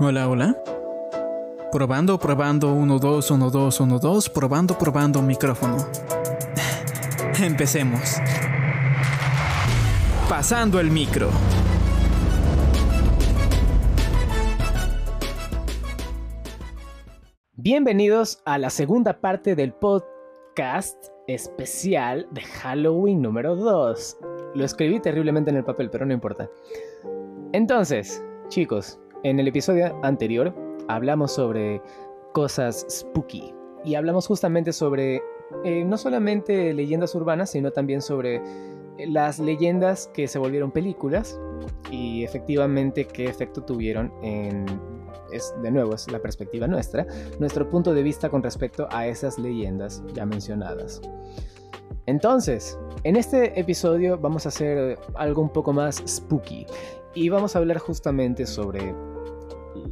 [0.00, 0.60] Hola, hola.
[1.70, 5.76] Probando, probando, 1, 2, 1, 2, 1, 2, probando, probando micrófono.
[7.40, 8.16] Empecemos.
[10.28, 11.28] Pasando el micro.
[17.52, 24.18] Bienvenidos a la segunda parte del podcast especial de Halloween número 2.
[24.56, 26.50] Lo escribí terriblemente en el papel, pero no importa.
[27.52, 30.54] Entonces, chicos, en el episodio anterior
[30.86, 31.80] hablamos sobre
[32.32, 35.22] cosas spooky y hablamos justamente sobre
[35.64, 38.42] eh, no solamente leyendas urbanas, sino también sobre
[38.98, 41.40] las leyendas que se volvieron películas
[41.90, 44.66] y efectivamente qué efecto tuvieron en
[45.32, 47.06] es de nuevo es la perspectiva nuestra,
[47.40, 51.00] nuestro punto de vista con respecto a esas leyendas ya mencionadas.
[52.06, 56.66] Entonces, en este episodio vamos a hacer algo un poco más spooky
[57.14, 58.94] y vamos a hablar justamente sobre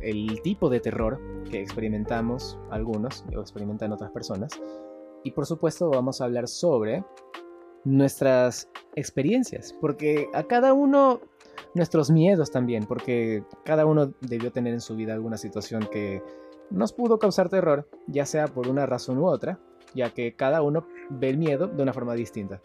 [0.00, 4.52] el tipo de terror que experimentamos algunos o experimentan otras personas.
[5.24, 7.04] Y por supuesto vamos a hablar sobre
[7.84, 11.20] nuestras experiencias, porque a cada uno
[11.74, 16.22] nuestros miedos también, porque cada uno debió tener en su vida alguna situación que
[16.70, 19.58] nos pudo causar terror, ya sea por una razón u otra,
[19.94, 22.62] ya que cada uno ve el miedo de una forma distinta.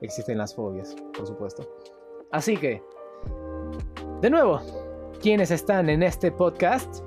[0.00, 1.68] Existen las fobias, por supuesto.
[2.30, 2.82] Así que,
[4.20, 4.60] de nuevo,
[5.20, 7.02] ¿quiénes están en este podcast?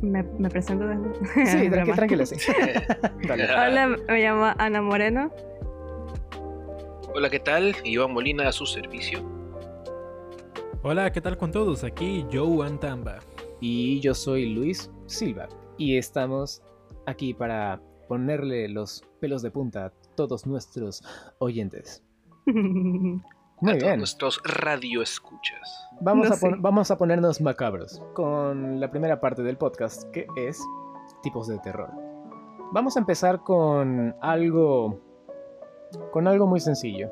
[0.00, 0.96] Me, me presento de
[1.46, 2.36] Sí, tranqui tranquila, sí.
[3.28, 3.44] Dale.
[3.44, 5.32] Hola, me llamo Ana Moreno.
[7.14, 7.74] Hola, ¿qué tal?
[7.84, 9.20] Iván Molina a su servicio.
[10.82, 11.84] Hola, ¿qué tal con todos?
[11.84, 13.20] Aquí Joe Antamba.
[13.60, 15.48] Y yo soy Luis Silva.
[15.78, 16.62] Y estamos
[17.06, 21.02] aquí para ponerle los pelos de punta a todos nuestros
[21.38, 22.02] oyentes.
[23.60, 23.98] Muy a todos bien.
[23.98, 25.88] nuestros radioescuchas.
[26.00, 26.50] Vamos, No a sé.
[26.58, 30.60] vamos a ponernos macabros con la primera parte del podcast, que es
[31.22, 31.90] tipos de terror.
[32.72, 35.00] Vamos a empezar con algo.
[36.12, 37.10] con algo muy sencillo.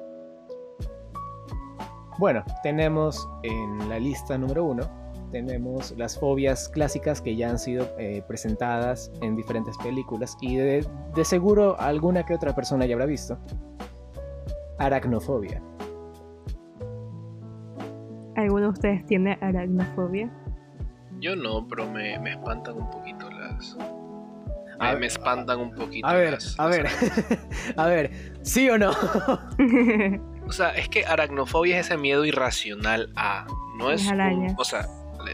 [2.19, 4.83] Bueno, tenemos en la lista número uno,
[5.31, 10.87] tenemos las fobias clásicas que ya han sido eh, presentadas en diferentes películas y de,
[11.15, 13.39] de seguro alguna que otra persona ya habrá visto.
[14.79, 15.63] Aracnofobia.
[18.43, 20.29] ¿Alguno de ustedes tiene aracnofobia?
[21.21, 23.77] Yo no, pero me, me espantan un poquito las.
[24.79, 26.07] A- Me, me espantan un poquito.
[26.07, 26.87] A ver, las- a ver,
[27.77, 28.11] a ver,
[28.43, 28.91] ¿sí o no?
[30.45, 33.47] O sea, es que aracnofobia es ese miedo irracional a.
[33.79, 34.05] No es.
[34.11, 34.87] Un- o sea,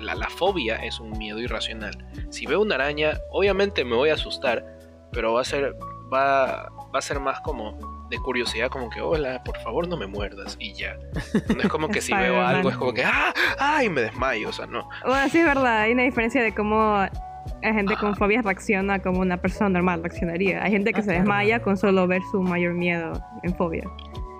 [0.03, 1.97] la, la fobia es un miedo irracional.
[2.31, 4.65] Si veo una araña, obviamente me voy a asustar,
[5.11, 5.75] pero va a ser.
[6.13, 10.07] Va, va a ser más como de curiosidad, como que, hola, por favor no me
[10.07, 10.97] muerdas y ya.
[11.57, 13.33] No es como que si veo algo, es como que, ¡ah!
[13.59, 13.89] ¡ay!
[13.89, 14.89] me desmayo, o sea, no.
[15.05, 17.07] bueno, sí es verdad, hay una diferencia de cómo
[17.63, 20.63] la gente con fobias reacciona como una persona normal reaccionaría.
[20.63, 21.21] Hay gente que Ah, se claro.
[21.23, 23.85] desmaya con solo ver su mayor miedo en fobia.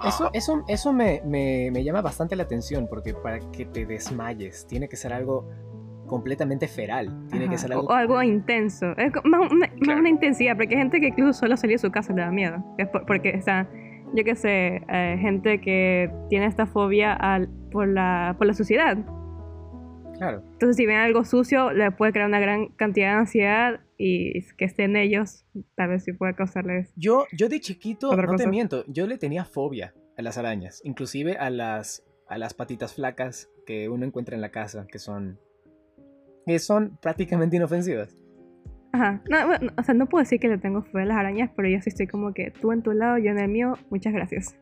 [0.07, 4.67] Eso, eso, eso me, me- me llama bastante la atención porque para que te desmayes
[4.69, 5.49] tiene que ser algo
[6.09, 7.27] completamente feral.
[7.31, 7.87] Tiene que ser o, algo...
[7.89, 8.97] o algo intenso.
[8.97, 10.01] Es más, una, más Claro.
[10.01, 12.65] una intensidad, porque hay gente que incluso solo salir de su casa le da miedo.
[12.79, 13.69] Es por- porque está,
[14.15, 18.99] yo qué sé, eh, gente que tiene esta fobia al, por, la, por la suciedad.
[20.17, 20.43] Claro.
[20.53, 24.65] Entonces, si ven algo sucio, le puede crear una gran cantidad de ansiedad y que
[24.65, 25.45] estén ellos,
[25.77, 26.93] tal vez sí puede causarles.
[26.97, 30.81] Yo, yo de chiquito, no te miento, yo le tenía fobia a las arañas.
[30.85, 35.39] Inclusive a las, a las patitas flacas que uno encuentra en la casa, que son...
[36.49, 38.17] que son prácticamente inofensivas.
[38.93, 39.23] Ajá.
[39.29, 41.69] No, bueno, o sea, no puedo decir que le tengo fobia a las arañas, pero
[41.69, 44.57] yo sí estoy como que tú en tu lado, yo en el mío, muchas gracias.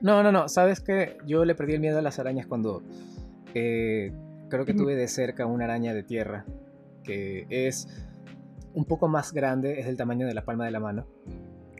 [0.00, 0.48] No, no, no.
[0.48, 1.16] ¿Sabes qué?
[1.26, 2.82] Yo le perdí el miedo a las arañas cuando
[3.54, 4.12] eh,
[4.48, 6.44] creo que tuve de cerca una araña de tierra
[7.02, 7.88] que es
[8.74, 11.06] un poco más grande, es del tamaño de la palma de la mano.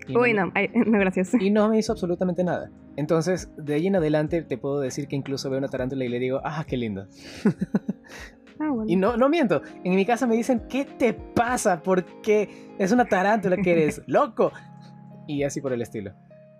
[0.09, 0.47] Uy, no,
[0.87, 1.35] no, gracias.
[1.35, 2.71] Y no me hizo absolutamente nada.
[2.97, 6.19] Entonces, de ahí en adelante te puedo decir que incluso veo una tarántula y le
[6.19, 7.07] digo, ah, qué lindo.
[8.61, 8.85] Ah, bueno.
[8.87, 9.63] Y no, no miento.
[9.85, 11.83] En mi casa me dicen, ¿qué te pasa?
[11.83, 14.53] Porque es una tarántula que eres loco.
[15.27, 16.13] Y así por el estilo.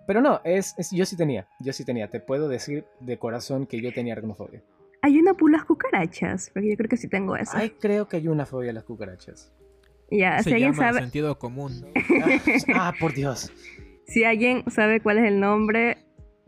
[0.07, 2.09] Pero no, es, es- yo sí tenía, yo sí tenía.
[2.09, 4.61] Te puedo decir de corazón que yo tenía aracnofobia.
[5.03, 7.51] Hay una por las cucarachas, porque yo creo que sí tengo eso.
[7.55, 9.51] Ay, creo que hay una fobia a las cucarachas.
[10.11, 11.85] ya, Se si alguien llama sabe, sentido común.
[12.23, 12.39] Ah,
[12.75, 13.51] ah, por Dios.
[14.07, 15.97] si alguien sabe cuál es el nombre,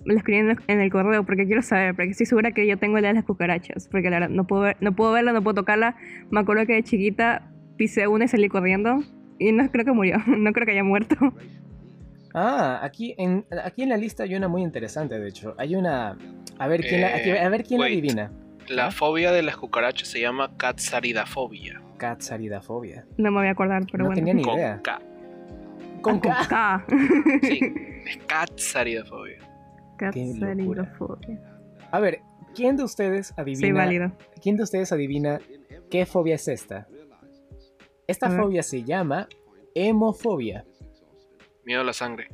[0.06, 2.78] lo escriben en el- en el correo, porque quiero saber, porque estoy segura que yo
[2.78, 5.42] tengo la de las cucarachas, porque la verdad no puedo ver, no puedo verla, no
[5.44, 5.96] puedo tocarla.
[6.30, 9.04] Me acuerdo que de chiquita pisé una y salí corriendo
[9.40, 11.16] y no creo que murió, no creo que haya muerto.
[12.36, 15.54] Ah, aquí en, aquí en la lista hay una muy interesante, de hecho.
[15.58, 16.18] Hay una...
[16.58, 17.94] A ver quién, la, aquí- a ver quién la wait.
[17.94, 18.32] adivina.
[18.70, 21.82] La fobia de las cucarachas se llama catsaridafobia.
[21.98, 23.06] Catsaridafobia.
[23.18, 24.20] No me voy a acordar, pero no bueno.
[24.20, 24.80] tenía ni Con idea.
[24.82, 25.00] K.
[26.02, 26.48] Con Ah, con K.
[26.50, 26.86] K.
[27.44, 27.60] Sí,
[28.08, 29.38] es catsaridafobia.
[31.92, 32.20] A ver,
[32.56, 33.74] ¿quién de ustedes Sí, adivina?
[33.86, 34.12] válido.
[34.42, 35.40] ¿Quién de ustedes adivina
[35.90, 36.88] qué fobia es esta?
[38.08, 38.40] Esta A ver.
[38.42, 39.28] fobia se llama
[39.76, 40.66] hemofobia.
[41.66, 42.28] Miedo a la sangre.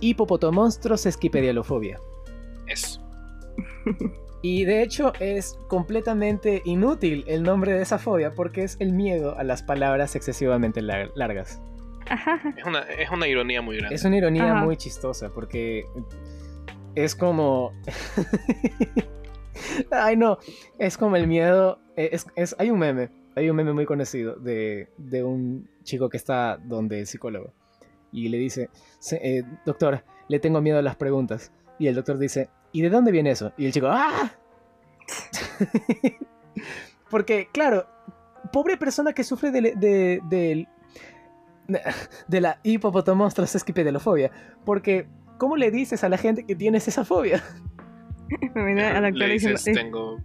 [0.00, 1.98] hipopotomonstros esquipedialofobia.
[2.66, 3.00] Eso.
[4.40, 9.36] Y de hecho es completamente inútil el nombre de esa fobia porque es el miedo
[9.36, 11.60] a las palabras excesivamente lar- largas.
[12.08, 12.40] Ajá.
[12.56, 13.96] Es una, es una ironía muy grande.
[13.96, 14.64] Es una ironía Ajá.
[14.64, 15.86] muy chistosa porque
[17.04, 17.72] es como...
[19.90, 20.38] Ay no,
[20.78, 21.80] es como el miedo...
[21.96, 26.08] eh, Es, es- hay un meme, hay un meme muy conocido de, de un chico
[26.08, 27.52] que está donde el psicólogo
[28.12, 31.52] y le dice, "Se- eh, doctor, le tengo miedo a las preguntas.
[31.78, 33.52] Y el doctor dice, ¿y de dónde viene eso?
[33.58, 34.32] Y el chico, ¡ah!
[37.10, 37.86] Porque, claro,
[38.52, 40.68] pobre persona que sufre de, de, del-
[42.28, 44.30] de la hipopotomostros esquipedalofobia.
[44.64, 45.06] Porque,
[45.38, 47.42] ¿cómo le dices a la gente que tienes esa fobia?
[48.54, 49.58] Me viene al Le actor diciendo.
[49.58, 50.18] dices, eh, tengo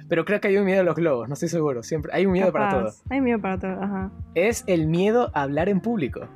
[0.09, 1.85] Pero creo que hay un miedo a los globos, no estoy seguro.
[1.85, 2.91] Siempre hay un miedo para todo.
[3.09, 4.11] Hay miedo para todo, ajá.
[4.35, 6.29] Es el miedo a hablar en público.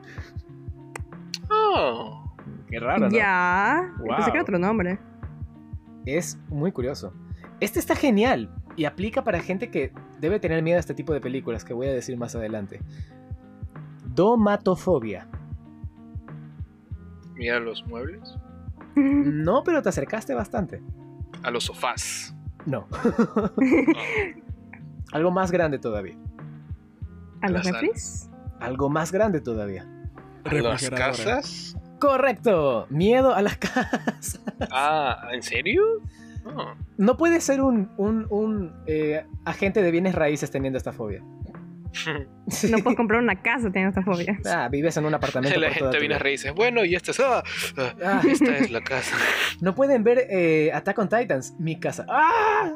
[1.72, 2.34] Oh.
[2.68, 3.16] Qué raro, ¿no?
[3.16, 3.92] Ya.
[3.98, 4.16] Wow.
[4.16, 4.98] Pensé que era otro nombre.
[6.06, 7.12] Es muy curioso.
[7.60, 11.20] Este está genial y aplica para gente que debe tener miedo a este tipo de
[11.20, 12.80] películas que voy a decir más adelante.
[14.06, 15.28] Domatofobia.
[17.34, 18.36] Miedo a los muebles.
[18.96, 20.82] No, pero te acercaste bastante.
[21.44, 22.34] A los sofás.
[22.66, 22.88] No.
[25.12, 26.18] Algo más grande todavía.
[27.40, 28.28] ¿A los refris?
[28.58, 29.86] Algo más grande todavía.
[30.44, 31.76] A las casas.
[31.98, 32.86] Correcto.
[32.90, 34.40] Miedo a las casas.
[34.70, 35.82] Ah, ¿en serio?
[36.44, 36.72] Oh.
[36.96, 41.22] No puede ser un, un, un, eh, agente de bienes raíces teniendo esta fobia.
[42.70, 44.38] No puedo comprar una casa teniendo esta fobia.
[44.46, 45.58] Ah, vives en un apartamento.
[45.60, 46.50] La por gente viene a reírse.
[46.52, 47.20] Bueno, y esta es.
[47.20, 47.42] ah,
[47.76, 48.22] ah, Ah.
[48.28, 49.16] esta es la casa.
[49.60, 52.06] No pueden ver eh, Attack on Titans, mi casa.
[52.08, 52.72] ¡Ah!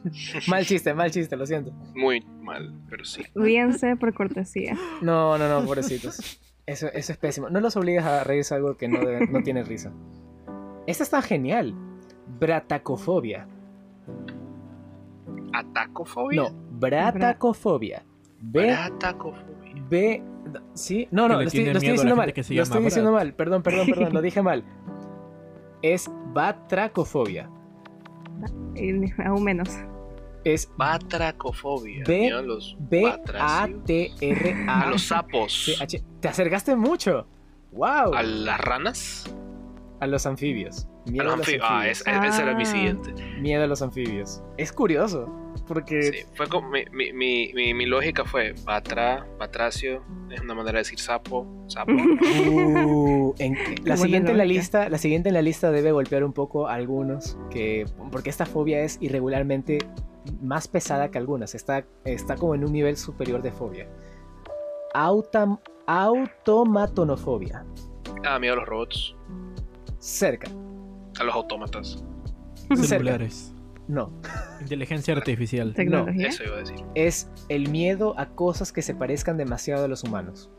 [0.48, 1.72] mal chiste, mal chiste, lo siento.
[1.94, 3.22] Muy mal, pero sí.
[3.34, 4.76] Ríense por cortesía.
[5.00, 6.40] No, no, no, pobrecitos.
[6.66, 7.50] Eso, eso es pésimo.
[7.50, 9.92] No los obligas a reírse algo que no, debe- no tiene risa.
[10.86, 11.74] Esta está genial.
[12.38, 13.46] Bratacofobia.
[15.52, 16.42] ¿Atacofobia?
[16.42, 18.04] No, bratacofobia.
[18.40, 19.84] B, Bratacofobia.
[19.88, 20.22] B,
[20.74, 21.06] ¿sí?
[21.10, 22.32] No, no, lo estoy, lo estoy diciendo mal.
[22.34, 23.24] Lo estoy diciendo Brat.
[23.24, 23.34] mal.
[23.34, 24.64] Perdón, perdón, perdón, lo dije mal.
[25.82, 27.50] Es batracofobia.
[28.74, 29.68] Y aún menos.
[30.44, 32.04] Es Batracofobia.
[32.06, 33.06] B- los B
[33.38, 33.68] A.
[33.86, 35.70] T R A A los sapos.
[36.20, 37.26] Te acercaste mucho.
[37.72, 38.14] Wow.
[38.14, 39.34] A las ranas.
[40.00, 40.88] A los anfibios.
[41.06, 41.66] A Miedo los a los anfibios.
[41.68, 42.66] Ah, es- ese era mi Ah.
[42.66, 43.12] siguiente.
[43.40, 44.42] Miedo a los anfibios.
[44.56, 45.28] Es curioso.
[45.68, 50.78] Porque Sí, fue como mi, mi, mi, mi, lógica fue batra, batracio, es una manera
[50.78, 51.92] de decir sapo, sapo.
[52.50, 56.32] Uh, en- la siguiente en la lista, la siguiente en la lista debe golpear un
[56.32, 59.78] poco a algunos que porque esta fobia es irregularmente
[60.40, 63.88] más pesada que algunas, está, está como en un nivel superior de fobia.
[64.94, 67.64] Autam- automatonofobia.
[68.24, 69.14] Ah, miedo a los robots,
[69.98, 70.48] Cerca.
[71.20, 72.04] A los autómatas.
[72.76, 73.54] Celulares.
[73.88, 74.12] No,
[74.60, 75.74] Inteligencia artificial.
[75.76, 76.28] Tecnología.
[76.28, 76.76] Eso iba a decir.
[76.94, 80.50] es el miedo a cosas que se parezcan demasiado a los humanos.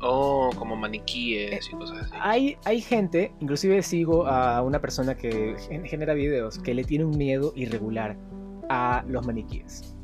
[0.00, 2.12] Oh, como maniquíes y cosas así.
[2.20, 7.04] Hay, hay gente, inclusive sigo a una persona que gen- genera videos, que le tiene
[7.04, 8.16] un miedo irregular
[8.68, 9.94] a los maniquíes.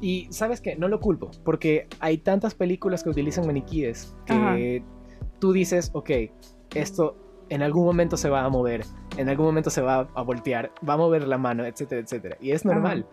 [0.00, 4.82] Y sabes que no lo culpo, porque hay tantas películas que utilizan maniquíes que
[5.40, 6.10] tú dices, ok,
[6.74, 7.16] esto
[7.50, 8.84] en algún momento se va a mover,
[9.16, 12.36] en algún momento se va a voltear, va a mover la mano, etcétera, etcétera.
[12.40, 13.06] Y es normal.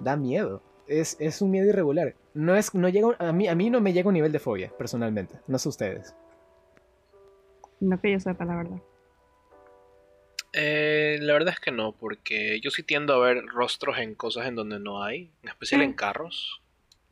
[0.00, 0.62] Da miedo.
[0.86, 2.14] Es, es un miedo irregular.
[2.34, 4.70] No es, no llega, a, mí, a mí no me llega un nivel de fobia,
[4.78, 5.36] personalmente.
[5.46, 6.14] No sé ustedes.
[7.80, 8.78] No que yo sepa, la verdad.
[10.52, 14.46] Eh, la verdad es que no, porque yo sí tiendo a ver rostros en cosas
[14.46, 15.94] en donde no hay, en especial en Mm.
[15.94, 16.62] carros.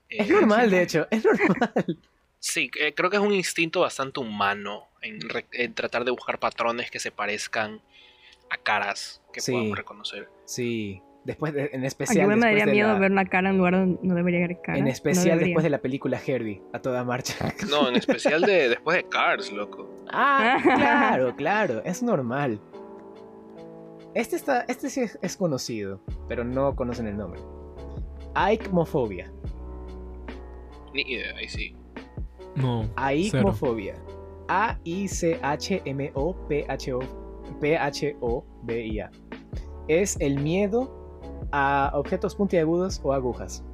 [0.09, 1.73] Es Eh, normal, de hecho, es normal.
[2.39, 6.39] Sí, eh, creo que es un instinto bastante humano en, re- en tratar de buscar
[6.41, 7.81] patrones que se parezcan
[8.51, 9.53] a caras que Sí.
[9.53, 10.29] podamos reconocer.
[10.45, 12.27] Sí, después de- en A especial.
[12.29, 14.79] mí me daría miedo la- ver una cara en lugar donde no debería haber cara.
[14.79, 17.35] En No especial después de la película Herbie, a toda marcha.
[17.71, 19.89] No, en especial de después de Cars, loco.
[20.11, 22.61] Ah, claro, claro, es normal.
[24.15, 27.41] Este, está, este sí es, es conocido, pero no conocen el nombre.
[28.35, 29.31] Aikmofobia.
[30.93, 31.75] Ni idea, ahí sí.
[32.55, 32.89] No.
[32.95, 33.97] Aikmofobia.
[37.61, 39.11] P-H-O-B-I-A.
[39.89, 40.91] Es el miedo
[41.53, 43.65] a objetos puntiagudos o agujas.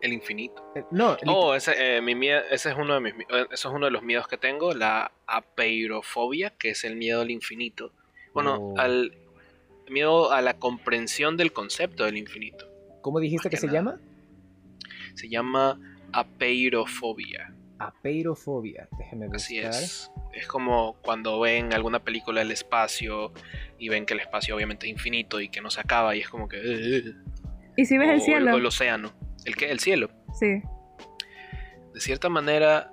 [0.00, 0.62] El infinito.
[0.74, 3.46] Eh, No, li- Oh, ese, eh, mi mie- ese es uno de mis mi- eh,
[3.52, 7.30] eso es uno de los miedos que tengo, la apeirofobia, que es el miedo al
[7.30, 7.92] infinito.
[8.34, 8.74] Bueno, Oh.
[8.78, 9.16] al
[9.88, 12.66] miedo a la comprensión del concepto del infinito.
[13.00, 14.00] ¿cómo dijiste más que que se llama?
[15.14, 15.78] Se llama
[16.12, 17.53] apeirofobia.
[17.86, 18.88] Apeirofobia.
[18.98, 19.36] Déjeme buscar.
[19.36, 20.10] Así es.
[20.32, 23.32] Es como cuando ven alguna película del espacio
[23.78, 26.28] y ven que el espacio obviamente es infinito y que no se acaba y es
[26.28, 27.12] como que...
[27.76, 28.54] ¿Y si ves o, el cielo?
[28.54, 29.12] o el océano.
[29.44, 29.70] ¿El qué?
[29.70, 30.10] El cielo.
[30.38, 30.62] Sí.
[31.92, 32.90] De cierta manera,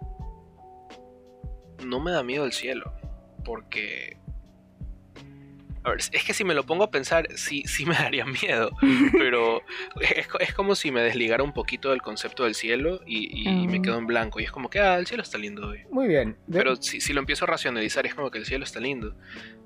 [1.85, 2.93] no me da miedo el cielo.
[3.43, 4.17] Porque...
[5.83, 8.69] A ver, es que si me lo pongo a pensar, sí, sí me daría miedo.
[9.13, 9.61] Pero
[9.99, 13.81] es, es como si me desligara un poquito del concepto del cielo y, y me
[13.81, 14.39] quedo en blanco.
[14.39, 15.79] Y es como que, ah, el cielo está lindo hoy.
[15.91, 16.37] Muy bien.
[16.47, 19.15] De- Pero si, si lo empiezo a racionalizar, es como que el cielo está lindo.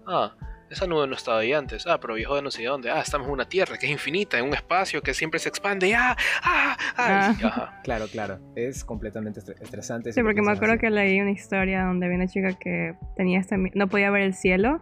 [0.08, 0.36] Ah,
[0.70, 1.86] esa nube no estaba ahí antes.
[1.86, 2.90] Ah, pero viajó de no sé de dónde.
[2.90, 5.94] Ah, estamos en una tierra que es infinita, en un espacio que siempre se expande.
[5.96, 6.98] Ah, ah, ah.
[6.98, 7.36] Ah.
[7.40, 7.80] y- ajá.
[7.84, 8.40] Claro, claro.
[8.56, 10.12] Es completamente estre- estresante.
[10.14, 13.58] Sí, porque me acuerdo que leí una historia donde había una chica que tenía este,
[13.58, 14.82] no podía ver el cielo.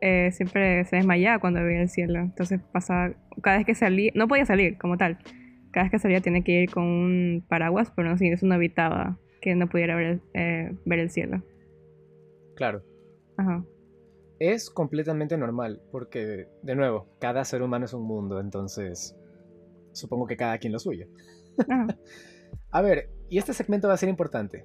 [0.00, 2.20] Eh, siempre se desmayaba cuando veía el cielo.
[2.20, 5.18] Entonces pasaba, cada vez que salía, no podía salir como tal.
[5.72, 8.54] Cada vez que salía tenía que ir con un paraguas, pero no, sí, eso no
[8.54, 11.42] evitaba que no pudiera ver el, eh, ver el cielo.
[12.56, 12.82] Claro.
[13.36, 13.64] Ajá.
[14.38, 19.16] Es completamente normal, porque, de nuevo, cada ser humano es un mundo, entonces
[19.92, 21.06] supongo que cada quien lo suyo.
[21.58, 21.86] Ajá.
[22.72, 24.64] A ver, y este segmento va a ser importante.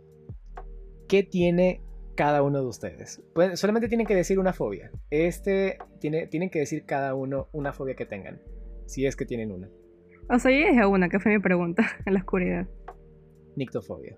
[1.08, 1.82] ¿Qué tiene
[2.16, 3.22] cada uno de ustedes?
[3.34, 4.92] Pueden- solamente tienen que decir una fobia.
[5.10, 8.42] Este tiene, tienen que decir cada uno una fobia que tengan,
[8.86, 9.70] si es que tienen una.
[10.30, 12.68] O sea, yo dije una, que fue mi pregunta, en la oscuridad.
[13.56, 14.18] Nictofobia.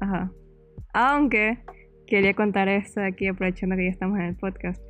[0.00, 0.32] Ajá.
[0.92, 1.58] Aunque
[2.06, 4.82] quería contar esto aquí aprovechando que ya estamos en el podcast.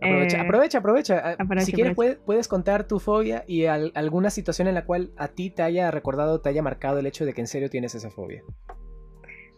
[0.00, 1.18] Aprovecha, Eh, aprovecha, aprovecha.
[1.24, 4.84] Ah, aprovecha, si quieres, puedes, puedes contar tu fobia y al- alguna situación en la
[4.84, 7.68] cual a ti te haya recordado, te haya marcado el hecho de que en serio
[7.68, 8.42] tienes esa fobia.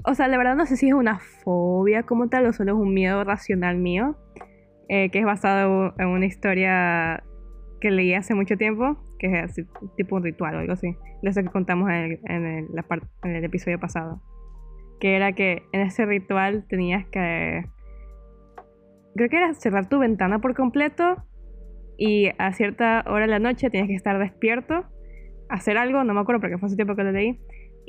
[0.04, 2.78] O sea, la verdad no sé si es una fobia como tal o solo es
[2.78, 4.16] un miedo racional mío,
[4.88, 7.22] eh, que es basado en una historia
[7.80, 9.62] que leí hace mucho tiempo, que es así,
[9.96, 14.22] tipo un ritual o algo así, de eso que contamos en el, episodio pasado.
[15.00, 17.64] Que era que en ese ritual tenías que...
[19.16, 21.24] Creo que era cerrar tu ventana por completo
[21.96, 24.86] y a cierta hora de la noche tenías que estar despierto,
[25.48, 27.40] hacer algo, no me acuerdo porque fue hace tiempo que lo leí,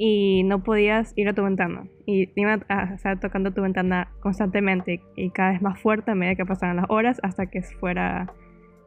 [0.03, 1.83] y no podías ir a tu ventana.
[2.07, 6.33] Y iban a estar tocando tu ventana constantemente y cada vez más fuerte a medida
[6.33, 8.33] que pasaran las horas hasta que fuera.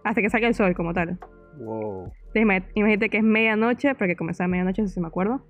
[0.03, 1.21] hasta que salga el sol como tal.
[1.61, 2.13] Wow.
[2.35, 5.47] Entonces, imagínate que es medianoche, porque comenzaba medianoche, si me acuerdo.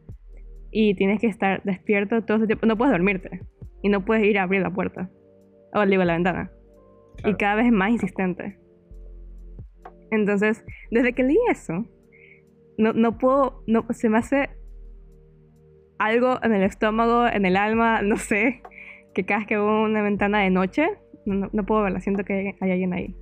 [0.71, 2.67] Y tienes que estar despierto todo ese tiempo.
[2.67, 3.41] No puedes dormirte.
[3.83, 5.09] Y no puedes ir a abrir la puerta.
[5.73, 6.51] O digo, la ventana.
[7.21, 7.37] Y Claro.
[7.39, 8.59] cada vez más insistente.
[10.11, 11.87] Entonces, desde que leí eso,
[12.77, 14.51] no, no puedo, no, se me hace
[15.99, 18.63] algo en el estómago, en el alma, no sé,
[19.15, 20.89] que cada vez que veo una ventana de noche,
[21.27, 23.17] no, no- puedo verla, siento que hay, alguien ahí.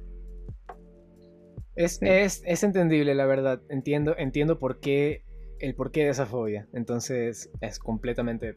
[1.74, 2.06] Es, Sí.
[2.06, 3.62] es, es entendible, la verdad.
[3.70, 5.22] Entiendo, entiendo por qué,
[5.60, 6.66] el porqué de esa fobia.
[6.74, 8.56] Entonces es completamente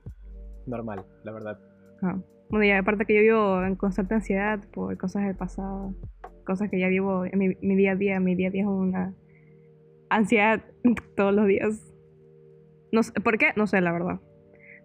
[0.65, 1.59] normal, la verdad.
[2.01, 2.19] Ajá.
[2.49, 5.93] Bueno, y aparte que yo vivo en constante ansiedad por cosas del pasado,
[6.45, 8.67] cosas que ya vivo en mi, mi día a día, mi día a día es
[8.67, 9.13] una
[10.09, 10.61] ansiedad
[11.15, 11.94] todos los días.
[12.95, 13.47] No sé, ¿Por qué?
[13.55, 14.19] No sé, la verdad.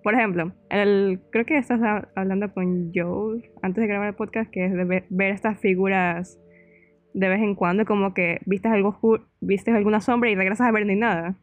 [0.03, 4.51] Por ejemplo, el, creo que estás hab- hablando con Joe antes de grabar el podcast,
[4.51, 6.39] que es de ver, ver estas figuras
[7.13, 10.73] de vez en cuando, como que vistes algo oscuro, vistes alguna sombra y regresas a
[10.73, 11.37] ver ni nada.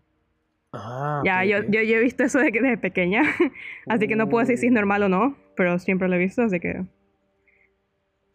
[0.74, 3.22] Ah, ya, ok, yo, yo, yo he visto eso desde, desde pequeña,
[3.88, 4.76] así que no puedo decir si es Uh.
[4.76, 6.84] normal o no, pero siempre lo he visto, así que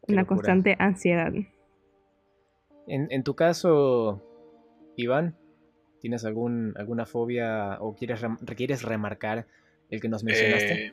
[0.09, 1.33] una constante ansiedad.
[2.87, 4.23] En, en tu caso,
[4.97, 5.37] Iván,
[6.03, 9.47] ¿tienes algún, alguna fobia o quieres, rem- quieres remarcar
[9.89, 10.87] el que nos mencionaste?
[10.89, 10.93] Eh,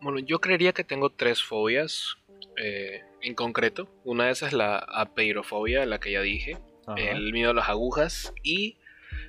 [0.00, 2.16] bueno, yo creería que tengo tres fobias
[2.56, 3.88] eh, en concreto.
[4.04, 6.56] Una de esas es la apeirofobia, la que ya dije.
[6.86, 6.98] Ajá.
[6.98, 8.32] El miedo a las agujas.
[8.42, 8.78] Y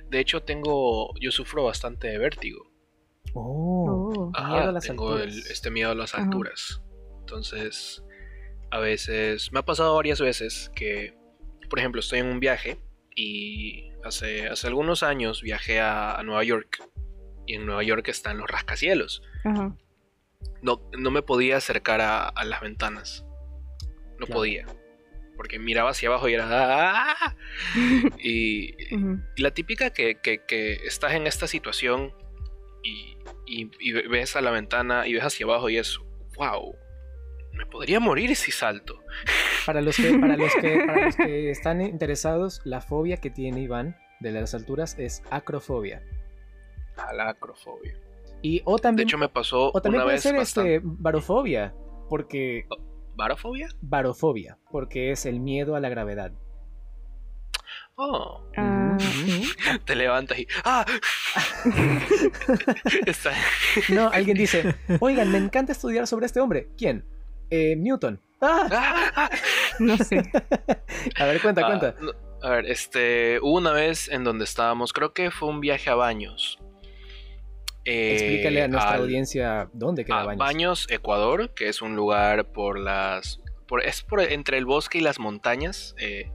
[0.08, 1.12] de hecho tengo.
[1.20, 2.70] Yo sufro bastante de vértigo.
[3.34, 4.32] Oh, Oh.
[4.34, 6.24] Ajá, miedo a las tengo el- este miedo a las Ajá.
[6.24, 6.82] alturas.
[7.20, 8.02] Entonces,
[8.70, 9.52] a veces.
[9.52, 11.14] Me ha pasado varias veces que.
[11.68, 12.78] Por ejemplo, estoy en un viaje.
[13.14, 16.82] Y hace, hace algunos años viajé a, a Nueva York.
[17.46, 19.74] Y en Nueva York están los rascacielos Ajá.
[20.62, 23.24] no, no me podía acercar a, a las ventanas.
[24.18, 24.34] No Claro.
[24.34, 24.66] podía.
[25.36, 26.46] Porque miraba hacia abajo y era...
[26.50, 27.36] ¡ah!
[28.22, 28.76] Y,
[29.38, 32.12] la típica que, que- que estás en esta situación
[32.84, 35.98] y, y- y ves a la ventana y ves hacia abajo y es...
[36.36, 36.76] ¡Wow!
[37.60, 39.02] Me podría morir si salto.
[39.66, 43.60] Para los, que, para, los que, para los que están interesados, la fobia que tiene
[43.60, 46.02] Iván de las alturas es acrofobia.
[46.96, 47.94] A la acrofobia.
[48.40, 50.76] Y, o De también, hecho me pasó o también una puede vez ser bastante...
[50.76, 51.74] este, barofobia,
[52.08, 52.66] porque
[53.14, 53.68] ¿Barofobia?
[53.82, 56.32] barofobia, porque es el miedo a la gravedad.
[57.96, 59.50] Oh, Ah, sí.
[59.84, 60.46] te levantas y...
[60.64, 60.86] ¡Ah!
[63.90, 66.70] No, alguien dice, oigan, me encanta estudiar sobre este hombre.
[66.78, 67.04] ¿Quién?
[67.50, 68.20] Eh, Newton.
[68.40, 69.28] ¡Ah!
[69.78, 70.30] No sé.
[71.18, 71.94] A ver, cuenta, Ah, cuenta.
[72.00, 75.88] no, a ver, este, hubo una vez en donde estábamos, creo que fue un viaje
[75.88, 76.58] a Baños.
[77.86, 80.38] Eh, Explícale a nuestra al- audiencia dónde queda a Baños.
[80.38, 85.00] Baños, Ecuador, que es un lugar por las, por, es por entre el bosque y
[85.00, 85.94] las montañas.
[85.98, 86.30] eh,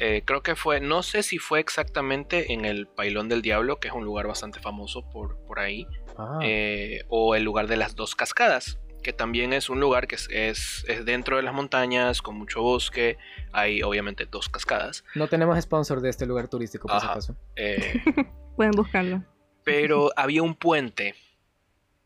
[0.00, 3.88] eh, creo que fue, no sé si fue exactamente en el Pailón del Diablo, que
[3.88, 5.86] es un lugar bastante famoso por, por ahí,
[6.16, 6.38] Ah,
[7.08, 10.84] o el lugar de las dos cascadas, que también es un lugar que es, es,
[10.88, 13.16] es dentro de las montañas, con mucho bosque.
[13.52, 15.04] Hay obviamente dos cascadas.
[15.14, 17.12] No tenemos sponsor de este lugar turístico, por si Ajá.
[17.12, 17.36] acaso.
[17.56, 18.02] eh,
[18.56, 19.22] Pueden buscarlo.
[19.64, 21.14] pero había un puente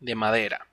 [0.00, 0.66] de madera,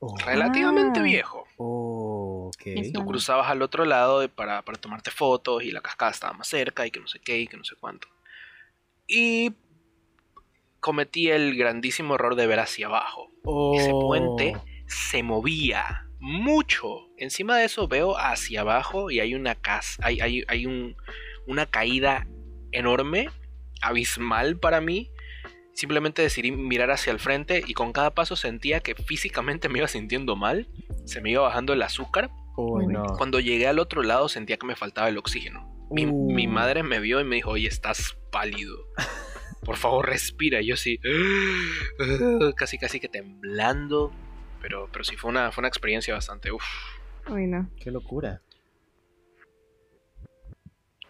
[0.00, 1.02] Oh, relativamente Ah.
[1.02, 1.44] viejo.
[1.56, 2.62] oh, ok.
[2.66, 2.92] Eso.
[2.92, 6.86] Tú cruzabas al otro lado para, para tomarte fotos y la cascada estaba más cerca
[6.86, 8.06] y que no sé qué y que no sé cuánto.
[9.08, 9.54] Y
[10.80, 13.30] cometí el grandísimo error de ver hacia abajo.
[13.74, 14.00] Ese Oh.
[14.06, 14.54] puente
[14.88, 17.08] se movía mucho.
[17.16, 20.96] Encima de eso veo hacia abajo y hay una casa, hay, hay, hay un-
[21.46, 22.26] una caída
[22.72, 23.30] enorme,
[23.80, 25.10] abismal para mí.
[25.74, 29.86] Simplemente decidí mirar hacia el frente y con cada paso sentía que físicamente me iba
[29.88, 30.66] sintiendo mal.
[31.04, 32.30] Se me iba bajando el azúcar.
[32.56, 33.04] Uy, no.
[33.16, 35.72] Cuando llegué al otro lado sentía que me faltaba el oxígeno.
[35.90, 36.32] Mi, Uh.
[36.32, 38.76] mi madre me vio y me dijo, oye, estás pálido.
[39.64, 40.60] Por favor, respira.
[40.60, 40.98] Y yo sí,
[42.56, 44.12] casi casi que temblando.
[44.60, 46.50] Pero, pero sí fue una, fue una experiencia bastante...
[46.52, 46.64] Uf,
[47.28, 47.68] Uy, no.
[47.80, 48.40] Qué locura.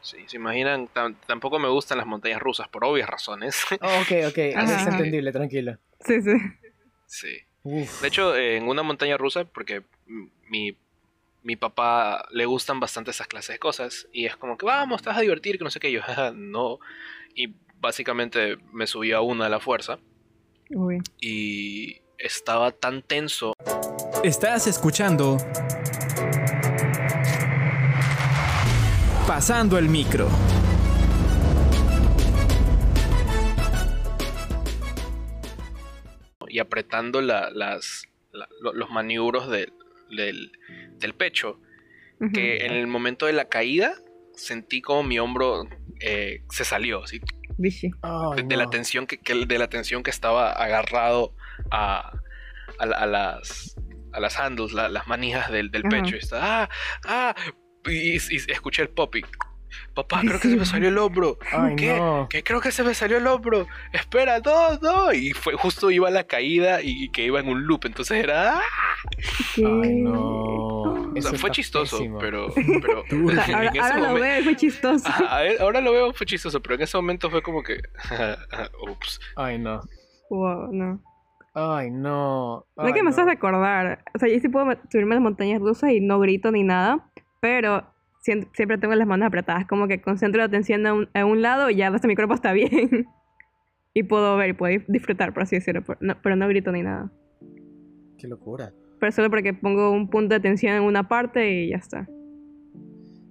[0.01, 3.65] sí, se imaginan, Tam- tampoco me gustan las montañas rusas por obvias razones.
[3.81, 4.39] Oh, ok, ok.
[4.57, 5.79] Así es entendible, tranquilo.
[6.01, 6.33] Sí, sí.
[7.07, 7.39] sí.
[7.63, 8.01] Uf.
[8.03, 9.83] De hecho, eh, en una montaña rusa, porque
[10.49, 10.77] mi,
[11.43, 15.09] mi papá le gustan bastante esas clases de cosas, y es como que vamos, te
[15.11, 16.79] vas a divertir, que no sé qué, y yo, "Jaja, no.
[17.35, 19.99] Y básicamente me subí a una a la fuerza,
[20.71, 20.99] Uy.
[21.21, 23.55] y estaba tan tenso.
[24.25, 25.39] Estás escuchando
[29.27, 30.29] Pasando el micro.
[36.49, 39.71] y apretando la- las, la- lo- los maniobros de-
[40.11, 40.53] del,
[40.99, 41.61] del pecho,
[42.35, 43.95] que en el momento de la caída
[44.35, 45.69] sentí como mi hombro
[46.01, 47.03] eh, se salió,
[48.37, 51.33] de, de la tensión que, que- de la tensión que estaba agarrado
[51.71, 52.13] a,
[52.79, 53.77] a, la- a las
[54.13, 56.17] a las handles, la- las manijas del, del pecho.
[56.17, 56.69] Y está, ah,
[57.07, 57.35] ah,
[57.87, 59.23] y, y escuché el poppy.
[59.95, 61.39] Papá, creo que se me salió el hombro.
[61.53, 61.95] Ay, ¿Qué?
[61.95, 62.27] no.
[62.31, 63.67] Que creo que se me salió el hombro.
[63.93, 65.13] Espera, no, no.
[65.13, 67.85] Y fue justo iba la caída y que iba en un loop.
[67.85, 68.57] Entonces era.
[68.57, 68.63] ¡ah!
[69.55, 69.65] ¿Qué?
[69.67, 70.23] Ay, no.
[71.15, 72.19] O sea, fue chistoso, pésimo.
[72.19, 72.49] pero.
[72.81, 75.07] pero O sea, en ahora, ese ahora lo momen- veo fue chistoso.
[75.09, 77.79] Ajá, ahora lo veo, fue chistoso, pero en ese momento fue como que.
[78.91, 79.21] Ups.
[79.37, 79.81] Ay, no.
[80.31, 81.03] Wow, no.
[81.61, 82.65] Ay, no.
[82.77, 83.11] No es Ay, que me no.
[83.11, 84.05] haces recordar.
[84.15, 86.63] O sea, yo sí puedo me- subirme a las montañas rusas y no grito ni
[86.63, 87.85] nada, pero
[88.21, 91.71] siempre tengo las manos apretadas, como que concentro la atención a un, a un lado
[91.71, 93.07] y ya hasta mi cuerpo está bien.
[93.95, 96.83] y puedo ver y puedo disfrutar, por así decirlo, pero no, pero no grito ni
[96.83, 97.11] nada.
[98.19, 98.73] Qué locura.
[99.01, 102.07] Pero solo porque pongo un punto de atención en una parte y ya está.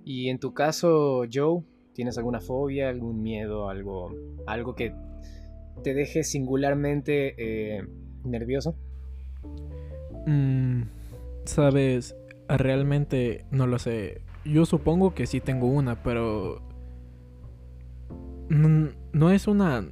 [0.06, 1.64] Y en tu caso, Joe,
[1.94, 4.14] ¿tienes alguna fobia, algún miedo, algo,
[4.48, 4.94] algo que
[5.84, 7.84] te deje singularmente eh,
[8.28, 8.76] nervioso?
[10.26, 10.84] Mm,
[11.46, 12.16] Sabes,
[12.50, 14.22] realmente no lo sé.
[14.46, 16.62] Yo supongo que sí tengo una, pero...
[18.50, 19.86] n- No es una...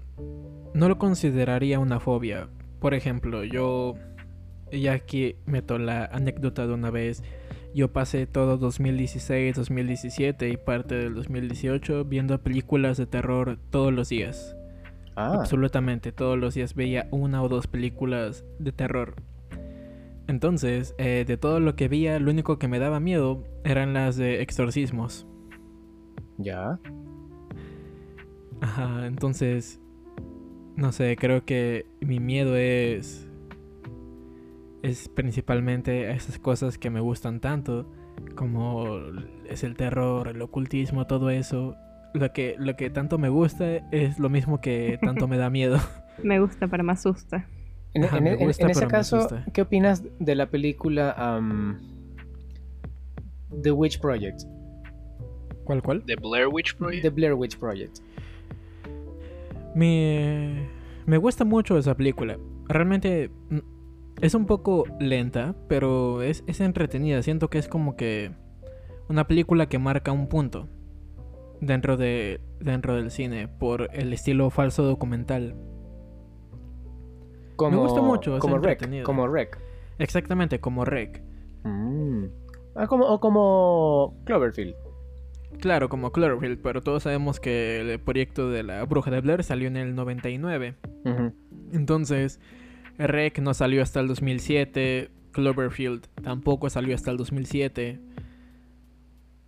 [0.74, 2.50] No lo consideraría una fobia.
[2.80, 3.96] Por ejemplo, yo...
[4.72, 7.24] Ya aquí meto la anécdota de una vez.
[7.74, 14.10] Yo pasé todo 2016, 2017 y parte del 2018 viendo películas de terror todos los
[14.10, 14.55] días.
[15.16, 19.16] Ah, Absolutamente, todos los días veía una o dos películas de terror.
[20.28, 24.18] Entonces, eh, de todo lo que veía, lo único que me daba miedo eran las
[24.18, 25.28] de exorcismos.
[26.38, 26.80] ya.
[28.62, 29.80] Ajá, entonces,
[30.76, 33.28] no sé, creo que mi miedo es...
[34.82, 37.92] Es principalmente a esas cosas que me gustan tanto,
[38.36, 39.00] como
[39.50, 41.76] es el terror, el ocultismo, todo eso.
[42.16, 45.78] Lo que, lo que tanto me gusta es lo mismo que tanto me da miedo.
[46.24, 47.46] Me gusta, pero me asusta.
[47.94, 49.28] En, Ajá, en- me en- gusta, en ese caso.
[49.52, 51.78] ¿qué opinas de la película am,
[53.62, 54.44] The Witch Project?
[55.66, 56.04] ¿Cuál, cuál?
[56.06, 57.02] The Blair Witch Project.
[57.04, 58.00] The Blair Witch Project.
[59.74, 60.70] Me,
[61.06, 62.38] me gusta mucho esa película.
[62.70, 63.30] Realmente
[64.22, 67.22] es un poco lenta, pero es, es entretenida.
[67.24, 68.32] Siento que es como que
[69.10, 70.70] una película que marca un punto
[71.62, 75.56] dentro, de, dentro del cine por el estilo falso documental.
[77.56, 79.58] Como, gusta mucho, como Rec, como Rec.
[79.98, 81.22] Exactamente, como Rec.
[81.64, 82.26] Mm.
[82.76, 84.76] Ah, como, o como Cloverfield.
[85.62, 89.68] Claro, como Cloverfield, pero todos sabemos que el proyecto de la Bruja de Blair salió
[89.68, 90.76] en el 99.
[91.06, 91.34] Ujú.
[91.72, 92.42] Entonces,
[92.98, 98.00] Rec no salió hasta el 2007, Cloverfield tampoco salió hasta el 2007.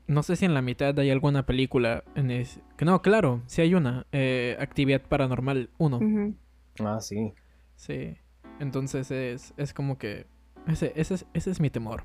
[0.07, 2.59] No sé si en la mitad hay alguna película en es...
[2.77, 4.05] que No, claro, sí hay una.
[4.11, 5.97] eh, Actividad Paranormal 1.
[5.97, 6.33] Ujú.
[6.79, 7.33] Ah, sí.
[7.75, 8.15] Sí.
[8.59, 10.25] Entonces es, es como que
[10.67, 12.03] Ese, ese, es, ese es mi temor.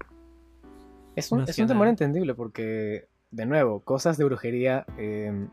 [1.15, 4.85] Es un, Más es un temor entendible porque, de nuevo, cosas de brujería.
[4.99, 5.47] eh,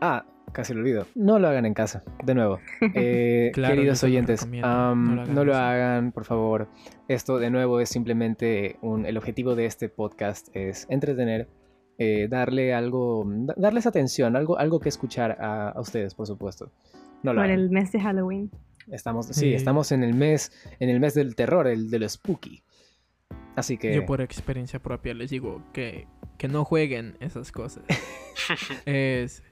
[0.00, 1.06] Ah, casi lo olvido.
[1.14, 2.02] No lo hagan en casa.
[2.24, 2.58] De nuevo.
[2.94, 5.70] Eh, Claro, queridos oyentes, No lo hagan no lo en casa.
[5.70, 6.68] hagan, por favor.
[7.08, 11.48] Esto, de nuevo, es simplemente un, el objetivo de este podcast es entretener,
[11.98, 16.72] eh, darle algo, da- darles atención, algo, algo que escuchar a, a ustedes, por supuesto.
[17.22, 17.58] No lo Por hagan.
[17.58, 18.50] el mes de Halloween.
[18.90, 19.54] Estamos, sí, Sí.
[19.54, 22.62] estamos en el mes, en el mes del terror, el de lo spooky.
[23.56, 26.06] Así que Yo por experiencia propia les digo que,
[26.38, 27.82] que no jueguen esas cosas.
[28.86, 29.42] es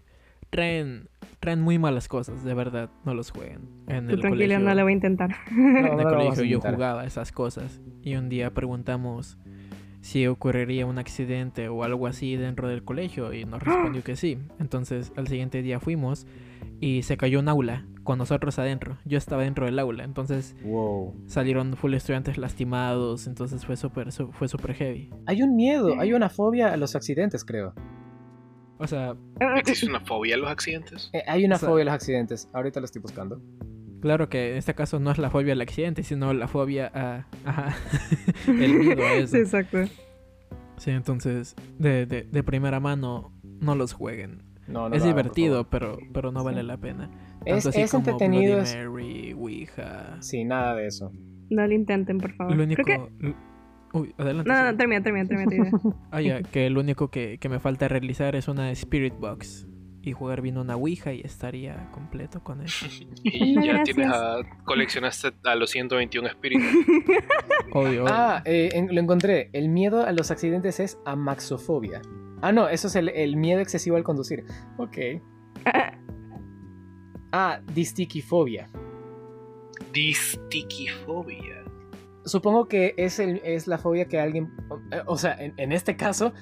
[0.55, 1.09] traen
[1.41, 3.69] traen muy malas cosas, de verdad, no los jueguen.
[3.87, 5.31] En Tú el tranquila, colegio, no lo voy a intentar.
[5.51, 9.37] No, en no el a colegio yo jugaba esas cosas y un día preguntamos
[10.01, 14.39] si ocurriría un accidente o algo así dentro del colegio y nos respondió que sí.
[14.59, 16.27] Entonces al siguiente día fuimos
[16.81, 18.97] y se cayó un aula con nosotros adentro.
[19.05, 21.15] Yo estaba dentro del aula, entonces Wow.
[21.27, 25.11] salieron full estudiantes lastimados, entonces fue súper fue súper heavy.
[25.27, 27.75] Hay un miedo, hay una fobia a los accidentes, creo.
[28.85, 29.15] O sea,
[29.59, 31.11] ¿Existe una fobia a los accidentes?
[31.13, 32.49] Eh, hay una O sea- fobia a los accidentes.
[32.53, 33.41] Ahorita lo estoy buscando.
[34.01, 37.27] claro que en este caso no es la fobia al accidente, sino la fobia a
[37.45, 37.75] ajá,
[38.47, 39.35] el miedo a eso.
[39.37, 39.79] Sí, exacto.
[40.77, 44.43] Sí, entonces de, de, de primera mano no los jueguen.
[44.67, 46.67] No, no es hagan, divertido, pero, pero no vale Sí.
[46.67, 47.11] la pena.
[47.45, 48.57] Es, Tanto así es como entretenido.
[48.57, 50.17] Bloody es- Mary, Ouija.
[50.21, 51.13] Sí, nada de eso.
[51.51, 52.57] No lo intenten, por favor.
[52.57, 52.83] Lo único.
[52.83, 53.35] Creo que...
[53.95, 54.51] Uy, adelante.
[54.51, 55.71] No, no, termina, termina, termina idea.
[56.11, 59.67] Ah, ya, que lo único que, que me falta realizar es una Spirit Box.
[60.03, 62.85] Y jugar bien una Ouija y estaría completo con eso.
[63.23, 63.97] Y No, ya gracias.
[63.97, 66.67] tienes a, coleccionaste a los 121 espíritus.
[67.73, 68.05] Obvio.
[68.07, 69.49] Ah, eh, en- lo encontré.
[69.55, 72.03] El miedo a los accidentes es amaxofobia.
[72.43, 74.45] Ah, no, eso es el, el miedo excesivo al conducir.
[74.77, 74.99] Ok.
[77.33, 78.69] Ah, distiquifobia.
[79.93, 81.64] Distiquifobia.
[82.25, 84.53] Supongo que es, el, es la fobia que alguien...
[85.07, 86.33] O sea, en, en este caso,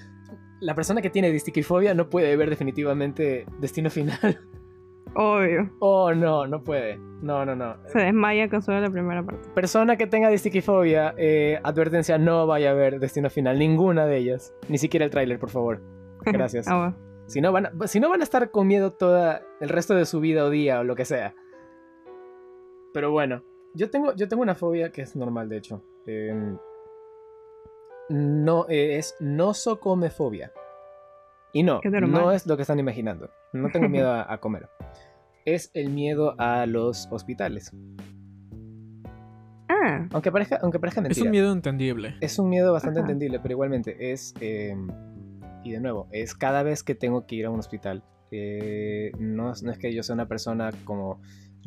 [0.60, 4.38] la persona que tiene distiquifobia no puede ver definitivamente Destino Final.
[5.14, 5.70] Obvio.
[5.80, 6.98] Oh, no, no puede.
[7.20, 7.76] No, no, no.
[7.86, 9.48] Se desmaya con solo la primera parte.
[9.50, 13.58] Persona que tenga distiquifobia, eh, advertencia, no vaya a ver Destino Final.
[13.58, 14.54] Ninguna de ellas.
[14.68, 15.82] Ni siquiera el tráiler, por favor.
[16.24, 16.66] Gracias.
[16.66, 16.96] Bueno.
[17.26, 20.06] Si no, van a, si no van a estar con miedo toda el resto de
[20.06, 21.34] su vida o día o lo que sea.
[22.92, 23.42] Pero bueno,
[23.74, 25.82] yo tengo, yo tengo una fobia que es normal, de hecho.
[26.06, 26.56] Eh,
[28.08, 30.52] no, eh, es nosocomefobia.
[31.52, 33.30] Y no, no es lo que están imaginando.
[33.52, 34.68] No tengo miedo a, a comer.
[35.44, 37.70] Es el miedo a los hospitales.
[39.68, 41.24] Ah, Aunque parezca, aunque parezca es mentira.
[41.26, 42.14] un miedo entendible.
[42.20, 43.08] Es un miedo bastante Ajá.
[43.10, 44.76] entendible, pero igualmente es, eh,
[45.64, 48.02] y de nuevo, es cada vez que tengo que ir a un hospital.
[48.34, 51.20] eh, no, es- no es que yo sea una persona como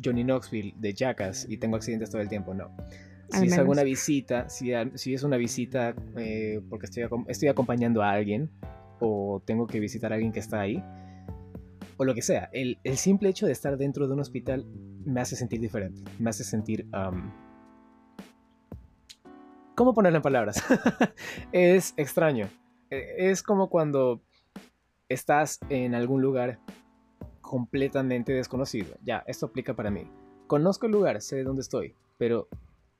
[0.04, 2.64] Johnny Knoxville de Jackass y tengo accidentes todo el tiempo, no.
[2.66, 3.58] Al Si es menos.
[3.58, 8.50] alguna visita, si, es una visita eh, porque estoy, acom- estoy acompañando a alguien
[9.00, 10.82] o tengo que visitar a alguien que está ahí,
[11.98, 14.64] o lo que sea, el, el simple hecho de estar dentro de un hospital
[15.04, 16.86] me hace sentir diferente, me hace sentir...
[19.74, 20.62] ¿Cómo ponerlo en palabras?
[21.52, 22.48] es extraño.
[22.90, 24.22] Eh, Es como cuando
[25.08, 26.58] estás en algún lugar
[27.46, 28.96] completamente desconocido.
[29.02, 30.10] Ya, esto aplica para mí.
[30.46, 32.48] Conozco el lugar, sé dónde estoy, pero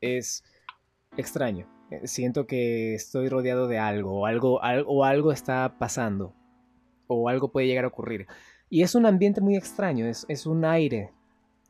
[0.00, 0.42] es
[1.16, 1.68] extraño.
[1.90, 6.34] Eh, Siento que estoy rodeado de algo, o algo, al- o algo está pasando,
[7.06, 8.26] o algo puede llegar a ocurrir.
[8.70, 11.12] Y es un ambiente muy extraño, es, es un aire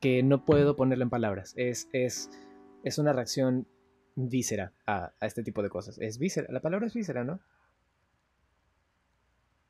[0.00, 1.52] que no puedo ponerlo en palabras.
[1.56, 2.30] Es, es,
[2.84, 3.66] es una reacción
[4.14, 5.98] víscera a, a este tipo de cosas.
[5.98, 7.40] Es víscera, la palabra es víscera, ¿no?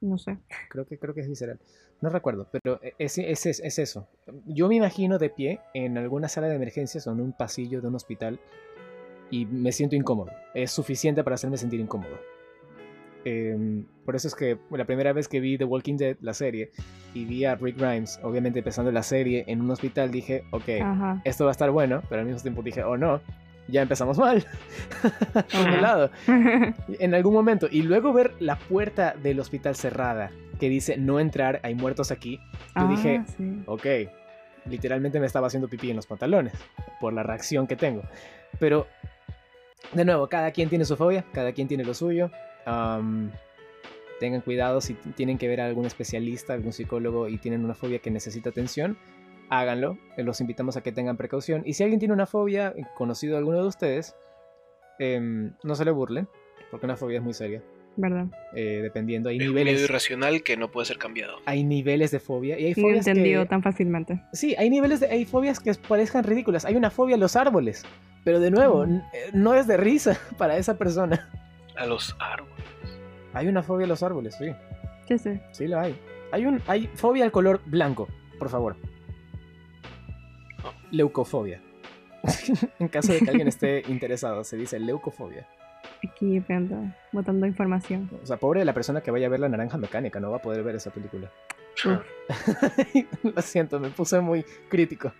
[0.00, 0.38] No sé.
[0.68, 1.59] Creo que, creo que es visceral.
[2.00, 4.09] No recuerdo, pero es, es, es, es eso.
[4.46, 7.88] Yo me imagino de pie en alguna sala de emergencias o en un pasillo de
[7.88, 8.38] un hospital
[9.30, 10.30] y me siento incómodo.
[10.54, 12.16] Es suficiente para hacerme sentir incómodo.
[13.24, 16.70] Em, por eso es que la primera vez que vi The Walking Dead, la serie,
[17.12, 21.22] y vi a Rick Grimes, obviamente empezando la serie en un hospital, dije, ok, Ajá.
[21.24, 23.20] esto va a estar bueno, pero al mismo tiempo dije, oh no,
[23.68, 24.46] ya empezamos mal.
[25.52, 27.68] Por un lado en algún momento.
[27.70, 32.37] Y luego ver la puerta del hospital cerrada que dice no entrar, hay muertos aquí.
[32.37, 33.62] Yo Ah, dije, sí.
[33.66, 33.87] ok,
[34.66, 36.55] literalmente me estaba haciendo pipí en los pantalones
[37.00, 38.02] por la reacción que tengo.
[38.59, 38.87] Pero,
[39.92, 42.31] de nuevo, cada quien tiene su fobia, cada quien tiene lo suyo.
[42.64, 43.31] Am,
[44.18, 47.98] tengan cuidado si tienen que ver a algún especialista, algún psicólogo y tienen una fobia
[47.98, 48.96] que necesita atención.
[49.48, 51.62] Háganlo, eh, los invitamos a que tengan precaución.
[51.64, 54.16] Y si alguien tiene una fobia, eh, conocido de alguno de ustedes,
[54.98, 56.28] em, no se le burlen,
[56.70, 57.62] porque una fobia es muy seria.
[57.98, 58.26] ¿Verdad?
[58.54, 61.38] eh, dependiendo, hay Es un miedo niveles, irracional que no puede ser cambiado.
[61.46, 63.48] hay niveles de fobia y hay No fobias entendido que...
[63.48, 64.22] tan fácilmente.
[64.35, 65.06] Sí, hay niveles de...
[65.06, 66.66] Hay fobias que parezcan ridículas.
[66.66, 67.85] Hay una fobia a los árboles.
[68.22, 69.00] Pero de nuevo, eh,
[69.32, 71.30] no es de risa para esa persona.
[71.74, 72.66] A los árboles.
[73.32, 74.50] Hay una fobia a los árboles, sí.
[75.09, 75.40] Sí, sí.
[75.52, 75.98] Sí la hay.
[76.32, 78.76] Hay, un, hay fobia al color blanco, por favor.
[80.90, 81.62] Leucofobia.
[82.79, 85.46] en caso de que alguien esté interesado, se dice leucofobia.
[86.07, 86.77] Aquí pronto,
[87.12, 88.11] botando información.
[88.22, 90.38] O sea, pobre de la persona que vaya a ver la naranja mecánica, no va
[90.38, 91.31] a poder ver esa película.
[93.22, 95.12] Lo siento, me puse muy crítico.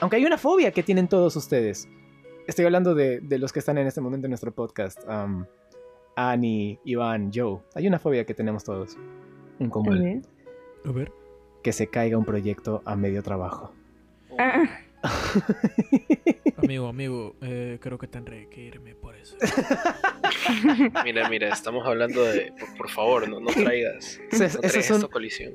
[0.00, 1.88] Aunque hay una fobia que tienen todos ustedes.
[2.46, 4.98] Estoy hablando de, de los que están en este momento en nuestro podcast.
[5.06, 5.44] um,
[6.16, 7.60] Annie, Iván, Joe.
[7.74, 8.96] Hay una fobia que tenemos todos.
[9.58, 10.22] En común.
[10.84, 11.12] A ver.
[11.62, 13.72] Que se caiga un proyecto a medio trabajo.
[14.38, 14.64] Ah,
[16.62, 19.34] Amigo, amigo, eh, creo que tendré que irme por eso.
[21.04, 22.52] Mira, mira, estamos hablando de.
[22.58, 24.20] Por, por favor, no, no traigas.
[24.32, 25.54] No esos traigas son esto colisión.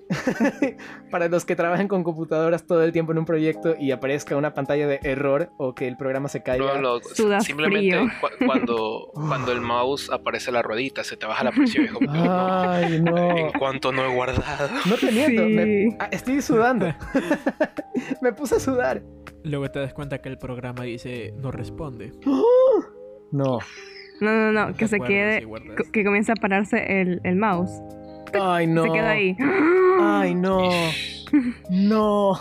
[1.12, 4.54] para los que trabajan con computadoras todo el tiempo en un proyecto y aparezca una
[4.54, 6.76] pantalla de error o que el programa se caiga.
[6.76, 8.12] No, no, Sudas simplemente frío.
[8.22, 11.86] cu- cuando, cuando el mouse aparece la ruedita, se te baja la presión.
[11.86, 13.38] Es como, no, Ay, no.
[13.38, 14.70] En cuanto no he guardado.
[14.86, 16.94] No te miento, me- ah, estoy sudando.
[18.22, 19.02] me puse a sudar.
[19.46, 22.12] Luego te das cuenta que el programa dice no responde.
[23.32, 23.60] No.
[24.22, 27.82] No, no, no, que se quede, co- que comience a pararse el, el mouse.
[28.40, 28.84] Ay, no.
[28.84, 29.36] Se queda ahí.
[30.00, 30.70] Ay, no.
[31.70, 32.34] No.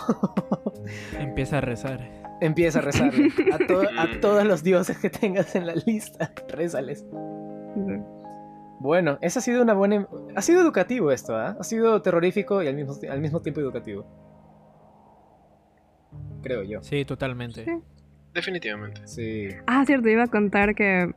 [1.19, 1.99] Empieza a rezar.
[2.39, 3.29] Empieza a rezarle.
[3.51, 6.31] A, to- a todos los dioses que tengas en la lista.
[6.49, 7.05] Rézales.
[8.79, 10.07] Bueno, esa ha sido una buena.
[10.35, 11.57] Ha sido educativo esto, ¿ah?
[11.59, 14.05] Ha sido terrorífico y al mismo, al mismo tiempo educativo.
[16.45, 16.83] Creo yo.
[16.83, 17.65] Sí, totalmente.
[17.65, 17.71] Sí.
[18.33, 19.01] Definitivamente.
[19.07, 19.47] Sí.
[19.65, 21.11] Ah, cierto, iba a contar que.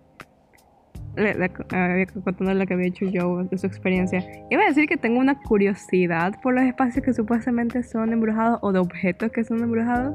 [1.17, 4.25] Le, le- había contando lo que había hecho yo de su experiencia.
[4.51, 8.73] Iba a decir que tengo una curiosidad por los espacios que supuestamente son embrujados o
[8.73, 10.15] de objetos que son embrujados.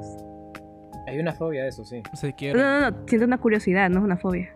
[1.08, 2.02] Hay una fobia de eso, sí.
[2.14, 4.56] Si No, no, no, siento una curiosidad, no es una fobia.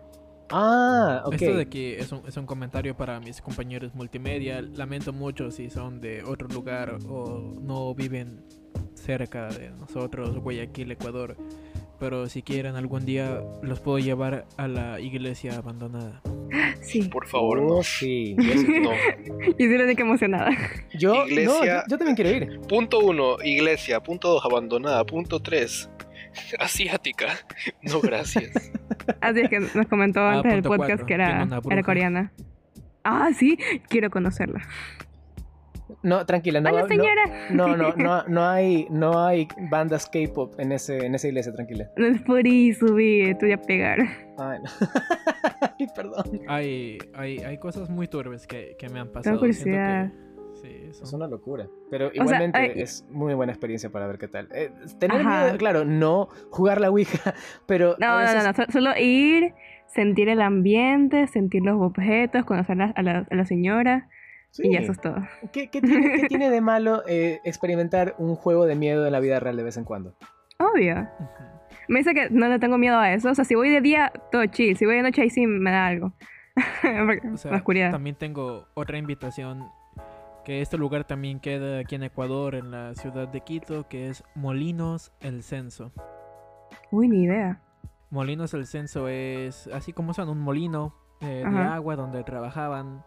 [0.50, 1.34] Ah, ok.
[1.34, 4.62] Esto de aquí es un, es un comentario para mis compañeros multimedia.
[4.62, 8.42] Lamento mucho si son de otro lugar o no viven
[9.08, 11.34] cerca de nosotros, Guayaquil, Ecuador.
[11.98, 16.20] Pero si quieren algún día los puedo llevar a la iglesia abandonada.
[16.82, 17.04] Sí.
[17.04, 17.82] Por favor, Oh, no.
[17.82, 18.36] sí.
[18.38, 18.90] Yo, sí- No.
[19.58, 20.50] Y sí, que emocionada.
[20.94, 22.60] yo- no, yo- yo también quiero ir.
[22.68, 24.00] Punto uno, iglesia.
[24.00, 25.02] Punto dos, abandonada.
[25.06, 25.88] Punto tres,
[26.60, 27.28] asiática.
[27.82, 28.50] No, gracias.
[29.22, 32.32] Así es que nos comentó Ah, antes del punto podcast cuatro, que era, era coreana.
[33.04, 34.60] Ah, sí, quiero conocerla.
[36.02, 37.22] No, tranquila, no, Hola, no, señora.
[37.50, 41.90] no, no, no, no hay, no hay bandas K-pop en ese, en esa iglesia, tranquila.
[41.96, 43.98] No es por eso, vi, te voy a pegar.
[44.38, 44.70] Ay, no.
[45.78, 46.40] Ay, perdón.
[46.48, 49.40] Hay, hay, hay cosas muy turbes que, que me han pasado.
[49.40, 51.66] Que- sí, Es son- una locura.
[51.90, 54.48] Pero sea, igualmente hay- es muy buena experiencia para ver qué tal.
[54.52, 55.44] Eh, tener Ajá.
[55.44, 57.34] miedo, claro, no jugar la Ouija,
[57.66, 59.54] pero No, a no, veces- no, no, so- solo ir,
[59.86, 64.08] sentir el ambiente, sentir los objetos, conocer la- a la, a la señora
[64.50, 64.68] sí.
[64.70, 65.16] y eso es todo.
[65.52, 69.20] ¿Qué, qué tiene, qué tiene de malo eh, experimentar un juego de miedo en la
[69.20, 70.14] vida real de vez en cuando?
[70.58, 71.08] Obvio.
[71.88, 73.30] Me dice que no le tengo miedo a eso.
[73.30, 74.76] O sea, si voy de día, todo chill.
[74.76, 76.12] Si voy de noche, ahí sí me da algo.
[77.32, 77.92] O sea, la oscuridad.
[77.92, 79.68] también tengo otra invitación.
[80.44, 84.24] Que este lugar también queda aquí en Ecuador, en la ciudad de Quito, que es
[84.34, 85.92] Molinos El Censo.
[86.90, 87.60] Uy, ni idea.
[88.10, 93.04] Molinos El Censo es así como son, un molino eh, de agua donde trabajaban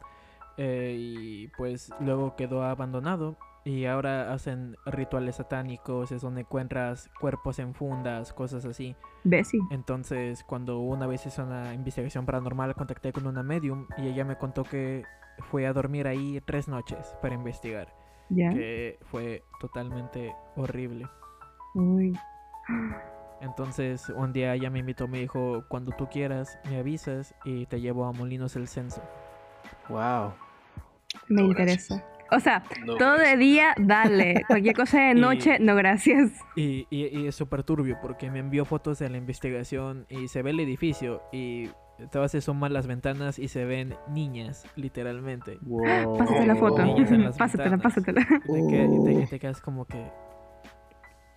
[0.63, 7.57] eh, y pues luego quedó abandonado y ahora hacen rituales satánicos, es donde encuentras cuerpos
[7.57, 8.95] en fundas, cosas así.
[9.23, 9.59] Bessie.
[9.71, 14.37] Entonces, cuando una vez hice una investigación paranormal, contacté con una medium y ella me
[14.37, 15.03] contó que
[15.49, 17.87] fue a dormir ahí tres noches para investigar,
[18.29, 18.51] Ya.
[18.51, 21.07] que fue totalmente horrible.
[21.73, 22.15] Uy.
[23.41, 27.81] Entonces, un día ella me invitó, me dijo, cuando tú quieras, me avisas y te
[27.81, 29.01] llevo a Molinos el Censo.
[29.89, 30.33] Wow.
[31.27, 32.03] Me No, interesa.
[32.33, 34.43] O sea, No, todo de día, dale.
[34.47, 36.31] Cualquier cosa de Y- noche, no gracias.
[36.55, 40.41] Y, y- y es súper turbio porque me envió fotos de la investigación y se
[40.41, 41.69] ve el edificio y
[42.11, 45.57] todas se suman las ventanas y se ven niñas, literalmente.
[45.61, 46.17] wow.
[46.17, 46.75] Pásate la foto.
[47.37, 47.81] Pásatela, ventanas.
[47.81, 48.21] pásatela.
[48.21, 50.01] Y te, qued- y te- y te quedas como que...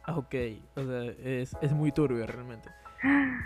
[0.04, 0.34] ah, Ok,
[0.76, 2.68] o sea, es, es muy turbio realmente.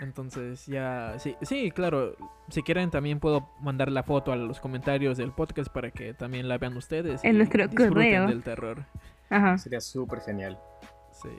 [0.01, 2.15] Entonces ya, sí, sí, claro,
[2.49, 6.47] si quieren también puedo mandar la foto a los comentarios del podcast para que también
[6.47, 7.23] la vean ustedes.
[7.23, 8.27] En y nuestro disfruten correo.
[8.27, 8.85] del terror.
[9.29, 9.57] Ajá.
[9.57, 10.57] Sería súper genial.
[11.11, 11.29] Sí.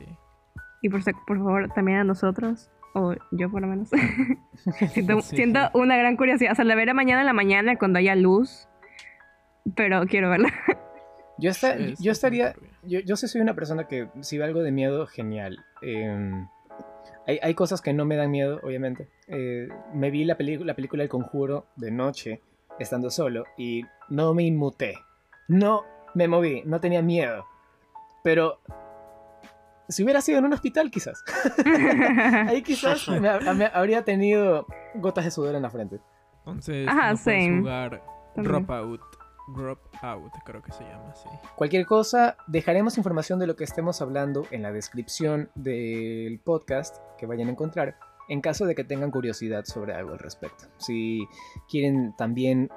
[0.82, 2.70] Y por, por favor, también a nosotros.
[2.94, 3.88] O yo por lo menos.
[4.92, 5.36] siento, Sí.
[5.36, 6.52] siento una gran curiosidad.
[6.52, 8.66] O sea, la veré mañana en la mañana cuando haya luz.
[9.76, 10.52] Pero quiero verla.
[11.38, 14.44] Yo, esta- Sí, es- yo estaría, yo, yo sí soy una persona que si ve
[14.44, 15.64] algo de miedo, genial.
[15.82, 16.46] Em,
[17.26, 19.08] Hay, hay cosas que no me dan miedo, obviamente.
[19.28, 22.42] Eh, me vi la, la película El Conjuro de noche,
[22.78, 24.94] estando solo, y no me inmuté.
[25.48, 25.84] No
[26.14, 27.44] me moví, no tenía miedo.
[28.24, 28.60] Pero
[29.88, 31.22] si hubiera sido en un hospital, quizás.
[32.48, 36.00] Ahí quizás me, ha- me habría tenido gotas de sudor en la frente.
[36.38, 37.58] Entonces, Ajá, no puedes same.
[37.60, 38.02] jugar
[38.34, 38.66] También.
[38.66, 38.70] Drop
[40.44, 41.28] Creo que se llama así.
[41.56, 47.26] Cualquier cosa, dejaremos información de lo que estemos hablando en la descripción del podcast que
[47.26, 47.96] vayan a encontrar
[48.30, 50.66] en caso de que tengan curiosidad sobre algo al respecto.
[50.78, 51.26] Si
[51.68, 52.70] quieren también,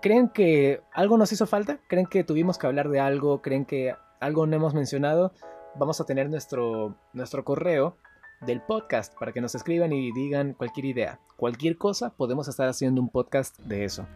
[0.00, 1.80] ¿creen que algo nos hizo falta?
[1.88, 3.42] ¿Creen que tuvimos que hablar de algo?
[3.42, 5.32] ¿Creen que algo no hemos mencionado?
[5.74, 7.96] Vamos a tener nuestro, nuestro correo
[8.42, 11.20] del podcast para que nos escriban y digan cualquier idea.
[11.36, 14.06] Cualquier cosa, podemos estar haciendo un podcast de eso.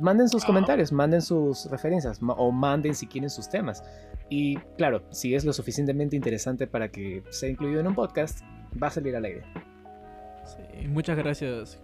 [0.00, 0.46] Manden sus Ah.
[0.46, 3.82] comentarios, manden sus referencias ma- o manden si quieren sus temas.
[4.28, 8.40] Y claro, si es lo suficientemente interesante para que sea incluido en un podcast,
[8.82, 9.42] va a salir al aire.
[10.44, 11.78] Sí, muchas gracias.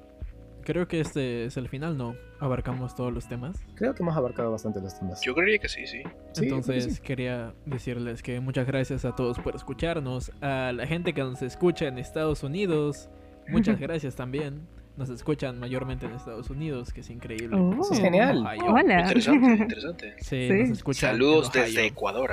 [0.64, 2.14] Creo que este es el final, ¿no?
[2.38, 3.56] Abarcamos todos los temas.
[3.74, 5.20] Creo que hemos abarcado bastante los temas.
[5.20, 6.02] Yo creería que sí, sí.
[6.32, 7.00] Sí, Entonces sí.
[7.02, 10.30] quería decirles que muchas gracias a todos por escucharnos.
[10.40, 13.10] A la gente que nos escucha en Estados Unidos,
[13.48, 14.60] muchas gracias también.
[14.96, 17.56] Nos escuchan mayormente en Estados Unidos, que es increíble.
[17.58, 17.72] Oh.
[17.80, 18.38] Eso es genial.
[18.46, 18.62] Ohio.
[18.74, 19.00] Hola.
[19.00, 20.14] Interesante, interesante.
[20.18, 20.52] Sí, Sí.
[20.52, 21.10] nos escuchan.
[21.10, 21.62] en Saludos Ohio.
[21.64, 22.30] desde Ecuador.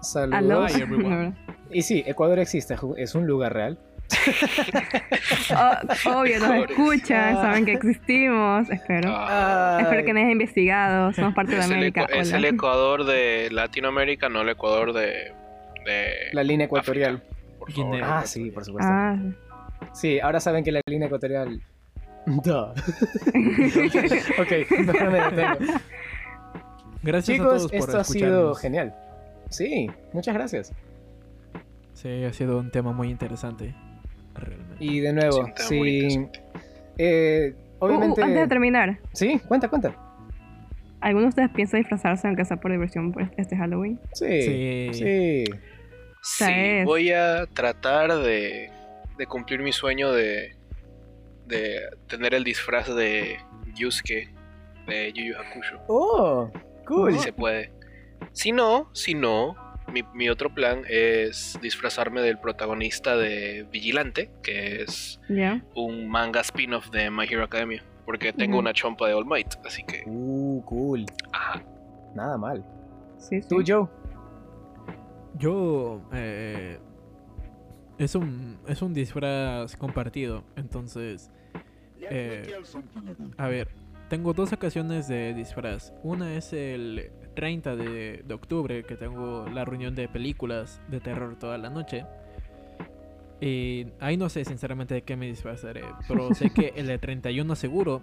[0.00, 0.38] Saludos.
[0.38, 0.66] Aló.
[0.68, 1.34] Hi, everyone.
[1.74, 3.78] Y sí, Ecuador existe, es un lugar real.
[6.04, 6.70] Oh, obvio, nos Pobres.
[6.70, 7.42] escuchan, Ah.
[7.42, 8.68] saben que existimos.
[8.70, 9.10] Espero.
[9.14, 11.12] Ah, Espero que nos hayan investigado.
[11.12, 12.06] Somos parte de es, América.
[12.12, 15.32] Es el Ecuador de Latinoamérica, no el Ecuador de.
[15.86, 17.22] de La línea ecuatorial.
[17.58, 17.90] por favor.
[17.92, 18.18] Guinea.
[18.18, 18.90] Ah, sí, por supuesto.
[18.92, 19.16] Ah,
[19.92, 21.60] Sí, ahora saben que la línea ecuatorial.
[22.44, 22.52] Duh.
[24.40, 25.80] ok, mejor me detengo.
[27.02, 28.94] Gracias a todos por esto ha sido genial.
[29.48, 30.72] Sí, muchas gracias.
[31.94, 33.74] Sí, ha sido un tema muy interesante.
[34.34, 34.76] Realmente.
[34.78, 36.26] Y de nuevo, sí.
[36.96, 38.22] eh, uh, uh, obviamente.
[38.22, 39.94] antes de terminar, Sí, cuenta, cuenta.
[41.00, 44.00] ¿alguno de ustedes piensa disfrazarse aunque sea por diversión por este Halloween?
[44.12, 44.42] Sí.
[44.42, 44.88] Sí.
[44.92, 45.44] Sí.
[46.22, 48.70] Sí, voy a tratar de,
[49.18, 50.56] de cumplir mi sueño de,
[51.52, 53.38] de tener el disfraz de
[53.74, 54.34] Yusuke
[54.86, 55.80] de Yu Yu Hakusho.
[55.88, 56.50] Oh,
[56.86, 57.12] cool.
[57.12, 57.72] Si se puede.
[58.32, 59.54] Si no, si no,
[59.92, 65.20] mi, mi otro plan es disfrazarme del protagonista de Vigilante, que es
[65.74, 67.84] un manga spin-off de My Hero Academia.
[68.04, 70.02] Porque tengo una chompa de All Might, así que.
[70.06, 71.06] Uh, cool.
[71.32, 71.62] Ajá.
[72.14, 72.64] Nada mal.
[73.18, 73.48] Sí, sí.
[73.48, 73.86] ¿Tú, Joe?
[75.38, 76.78] Yo eh,
[77.98, 81.30] es un es un disfraz compartido, entonces
[82.10, 82.52] eh,
[83.36, 83.68] a ver,
[84.08, 85.92] tengo dos ocasiones de disfraz.
[86.02, 91.38] Una es el 30 de, de octubre que tengo la reunión de películas de terror
[91.38, 92.04] toda la noche.
[93.40, 97.56] Y ahí no sé sinceramente de qué me disfrazaré, pero sé que el de 31
[97.56, 98.02] seguro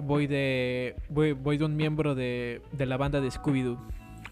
[0.00, 3.78] voy de voy, voy de un miembro de, de la banda de Scooby Doo.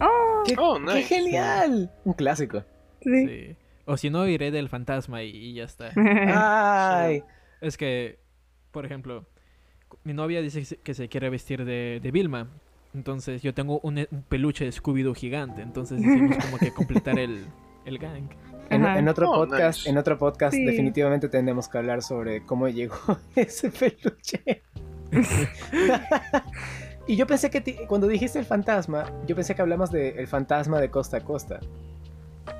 [0.01, 0.43] ¡Oh!
[0.45, 1.03] ¡Qué, Oh, qué nice.
[1.03, 1.91] genial!
[2.03, 2.63] Un clásico.
[3.01, 3.27] Sí.
[3.27, 3.55] Sí.
[3.85, 5.91] O si no, iré del fantasma y, y ya está.
[7.05, 7.23] Ay.
[7.61, 8.19] Es que,
[8.79, 9.25] por ejemplo,
[10.05, 12.47] mi novia dice que se- quiere vestir de, de Vilma.
[12.93, 15.61] Entonces yo tengo un, un peluche de Scooby-Doo gigante.
[15.61, 17.45] Entonces decimos como que completar el,
[17.83, 18.29] el gang.
[18.69, 19.89] En, en otro Oh, podcast, nice.
[19.89, 20.63] en otro podcast Sí.
[20.63, 22.95] definitivamente tenemos que hablar sobre cómo llegó
[23.35, 24.63] ese peluche.
[27.07, 30.79] y yo pensé que cuando dijiste el fantasma, yo pensé que hablamos de el fantasma
[30.79, 31.59] de costa a costa.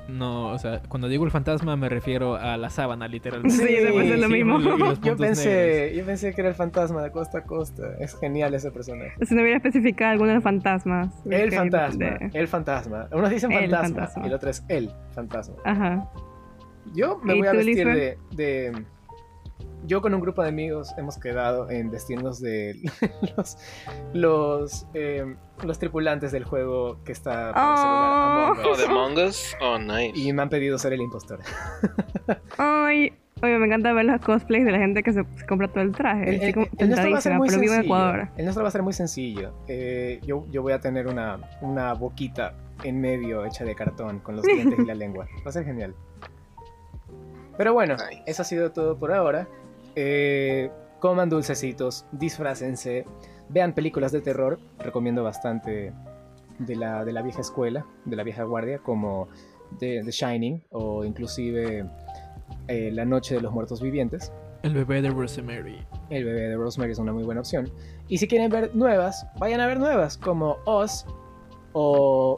[0.08, 3.56] No, o sea, cuando digo el fantasma me refiero a la sábana, literalmente.
[3.56, 4.58] Sí, yo también pensé lo mismo.
[5.02, 7.82] Yo pensé, yo pensé que era el fantasma de costa a costa.
[8.00, 9.12] Es genial ese personaje.
[9.24, 11.08] Si no hubiera especificado alguno de los fantasmas.
[11.28, 13.08] El fantasma, de- el fantasma.
[13.12, 14.22] Unos dicen El fantasma, fantasma.
[14.24, 15.54] y el otro es el fantasma.
[15.64, 16.08] Ajá.
[16.94, 17.86] Yo me ¿Y voy a vestir
[18.30, 18.72] de-
[19.86, 22.76] Yo con un grupo de amigos hemos quedado en vestirnos de
[23.36, 23.56] los
[24.12, 27.76] los, eh, los tripulantes del juego que está para Oh.
[27.76, 28.12] celular
[28.52, 28.78] Among Oh, Us.
[28.78, 29.56] de Among Us.
[29.60, 30.12] Oh, nice.
[30.14, 31.40] Y me han pedido ser el impostor.
[32.58, 33.12] Ay,
[33.42, 35.92] oye, me encanta ver los cosplays de la gente que se, se compra todo el
[35.92, 36.28] traje.
[36.36, 37.74] El, el- como el nuestro va a ser muy sencillo.
[37.80, 38.28] Ecuador.
[38.36, 39.52] El nuestro va a ser muy sencillo.
[39.66, 42.54] Eh, yo, yo voy a tener una, una boquita
[42.84, 45.26] en medio hecha de cartón con los dientes y la lengua.
[45.44, 45.94] Va a ser genial.
[47.56, 48.22] Pero bueno, Nice.
[48.26, 49.46] eso ha sido todo por ahora.
[49.96, 53.04] Eh, coman dulcecitos, disfrácense,
[53.48, 54.58] vean películas de terror.
[54.78, 55.92] Recomiendo bastante
[56.58, 59.28] de la, de la vieja escuela, de la vieja guardia, como
[59.78, 61.86] The, The Shining o inclusive
[62.68, 64.32] eh, La Noche de los Muertos Vivientes.
[64.62, 65.78] El bebé de Rosemary.
[66.10, 67.70] El bebé de Rosemary es una muy buena opción.
[68.08, 71.06] Y si quieren ver nuevas, vayan a ver nuevas, como Oz
[71.72, 72.36] o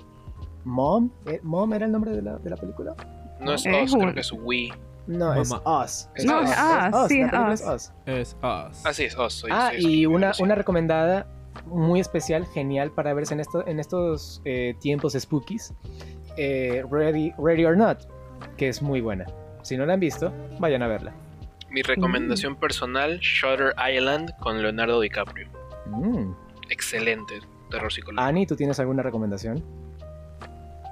[0.65, 1.11] Mom.
[1.27, 1.41] ¿Eh?
[1.43, 2.95] ¿Mom era el nombre de la, de la película?
[3.41, 4.69] No es Us, creo que es We.
[5.07, 5.83] No, es Mamá.
[5.85, 6.09] Us.
[6.15, 6.51] Es No, Us.
[6.51, 6.57] es
[6.95, 7.33] Us, sí, es
[7.63, 7.93] Us.
[8.07, 8.87] es Us.
[8.87, 9.33] Así es, Oz.
[9.35, 11.27] soy- Ah, soy y una, una recomendada
[11.67, 15.75] muy especial, genial para verse en, esto, en estos eh, tiempos spookies.
[16.37, 17.99] eh, Ready, Ready or Not,
[18.57, 19.27] que es muy buena.
[19.63, 21.13] Si no la han visto, vayan a verla.
[21.71, 25.49] Mi recomendación personal, Shutter Island con Leonardo DiCaprio.
[25.87, 26.33] Mm.
[26.71, 27.41] Excelente
[27.71, 28.23] terror psicológico.
[28.23, 29.63] Ani, ¿tú tienes alguna recomendación?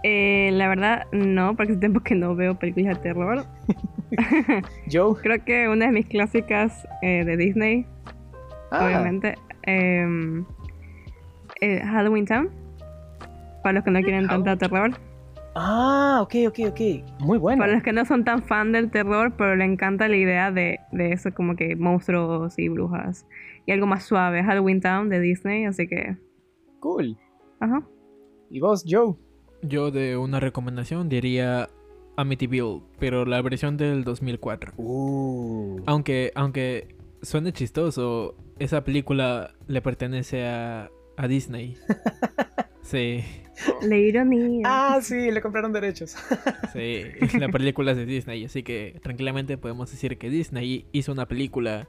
[0.02, 3.44] Eh, la verdad, no, porque hace tiempo que no veo películas de terror.
[4.90, 5.14] Joe.
[5.22, 7.86] Creo que una de mis clásicas eh, de Disney,
[8.70, 10.44] Ah, obviamente, em,
[11.60, 12.50] eh, Halloween Town.
[13.62, 14.92] Para los que no quieren tanta terror.
[15.54, 16.80] Ah, ok, ok, ok.
[17.20, 17.58] Muy buena.
[17.60, 20.78] Para los que no son tan fan del terror, pero le encanta la idea de,
[20.92, 23.26] de eso, como que monstruos y brujas.
[23.66, 26.16] Y algo más suave, Halloween Town de Disney, así que.
[26.78, 27.18] Cool.
[27.58, 27.82] Ajá.
[28.48, 29.16] ¿Y vos, Joe?
[29.62, 31.68] Yo de una recomendación diría
[32.16, 34.72] Amityville, pero la versión del 2004.
[34.76, 35.80] Uh.
[35.86, 41.76] Aunque, aunque suene chistoso, esa película le pertenece a, a Disney.
[42.82, 43.22] Sí,
[43.82, 44.62] La ironía.
[44.64, 46.16] Ah, sí, le compraron derechos.
[46.72, 47.04] sí,
[47.38, 51.86] la película es de Disney, así que tranquilamente podemos decir que Disney hizo una película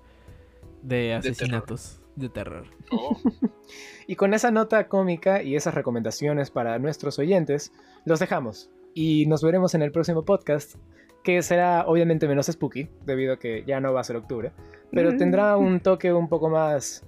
[0.84, 2.68] de asesinatos de terror.
[2.92, 3.18] Oh,
[4.08, 7.72] Y con esa nota cómica y esas recomendaciones para nuestros oyentes,
[8.06, 8.70] los dejamos.
[8.94, 10.76] Y nos veremos en el próximo podcast,
[11.24, 14.52] que será obviamente menos spooky, debido a que ya no va a ser octubre,
[14.92, 17.06] pero tendrá un toque un poco más,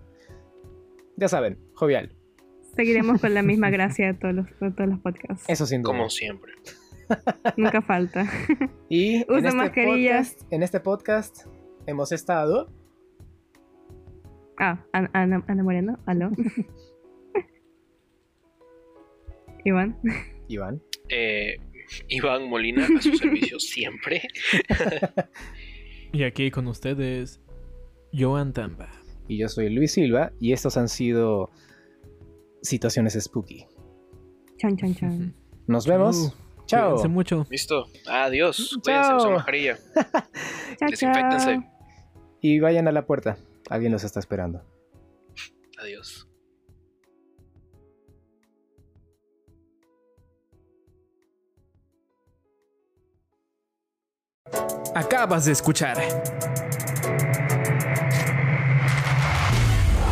[1.18, 2.16] ya saben, jovial.
[2.76, 5.44] Seguiremos con la misma gracia de todos los, de todos los podcasts.
[5.50, 5.92] Eso sin duda.
[5.92, 6.54] como siempre.
[7.58, 8.26] Nunca falta.
[8.88, 10.18] Y en Usa este, mascarilla.
[10.20, 11.48] podcast, en este podcast
[11.86, 12.72] hemos estado...
[14.60, 16.32] Ah, Ana, Moreno, aló.
[19.66, 19.98] Iván.
[20.48, 20.82] Iván.
[21.10, 21.58] Eh,
[22.10, 24.22] Iván Molina, a su servicio siempre.
[26.16, 27.42] Y aquí con ustedes,
[28.14, 28.88] Joan Tamba.
[29.28, 31.50] Y yo soy Luis Silva, y estos han sido
[32.62, 33.66] situaciones spooky.
[34.58, 35.34] Chan, chan, chan.
[35.68, 36.38] Nos vemos.
[36.68, 36.92] Chao.
[36.92, 37.48] Cuídense mucho.
[37.50, 37.88] Listo.
[38.08, 38.58] Adiós.
[38.58, 38.82] Chao.
[38.84, 39.78] Cuídense, usen mascarilla.
[40.78, 40.90] Chao,
[41.40, 41.64] chao.
[42.42, 43.40] Y vayan a la puerta.
[43.70, 44.64] Alguien los está esperando.
[45.80, 46.28] Adiós.
[54.96, 55.98] Acabas de escuchar.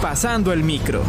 [0.02, 1.04] Pasando el micro.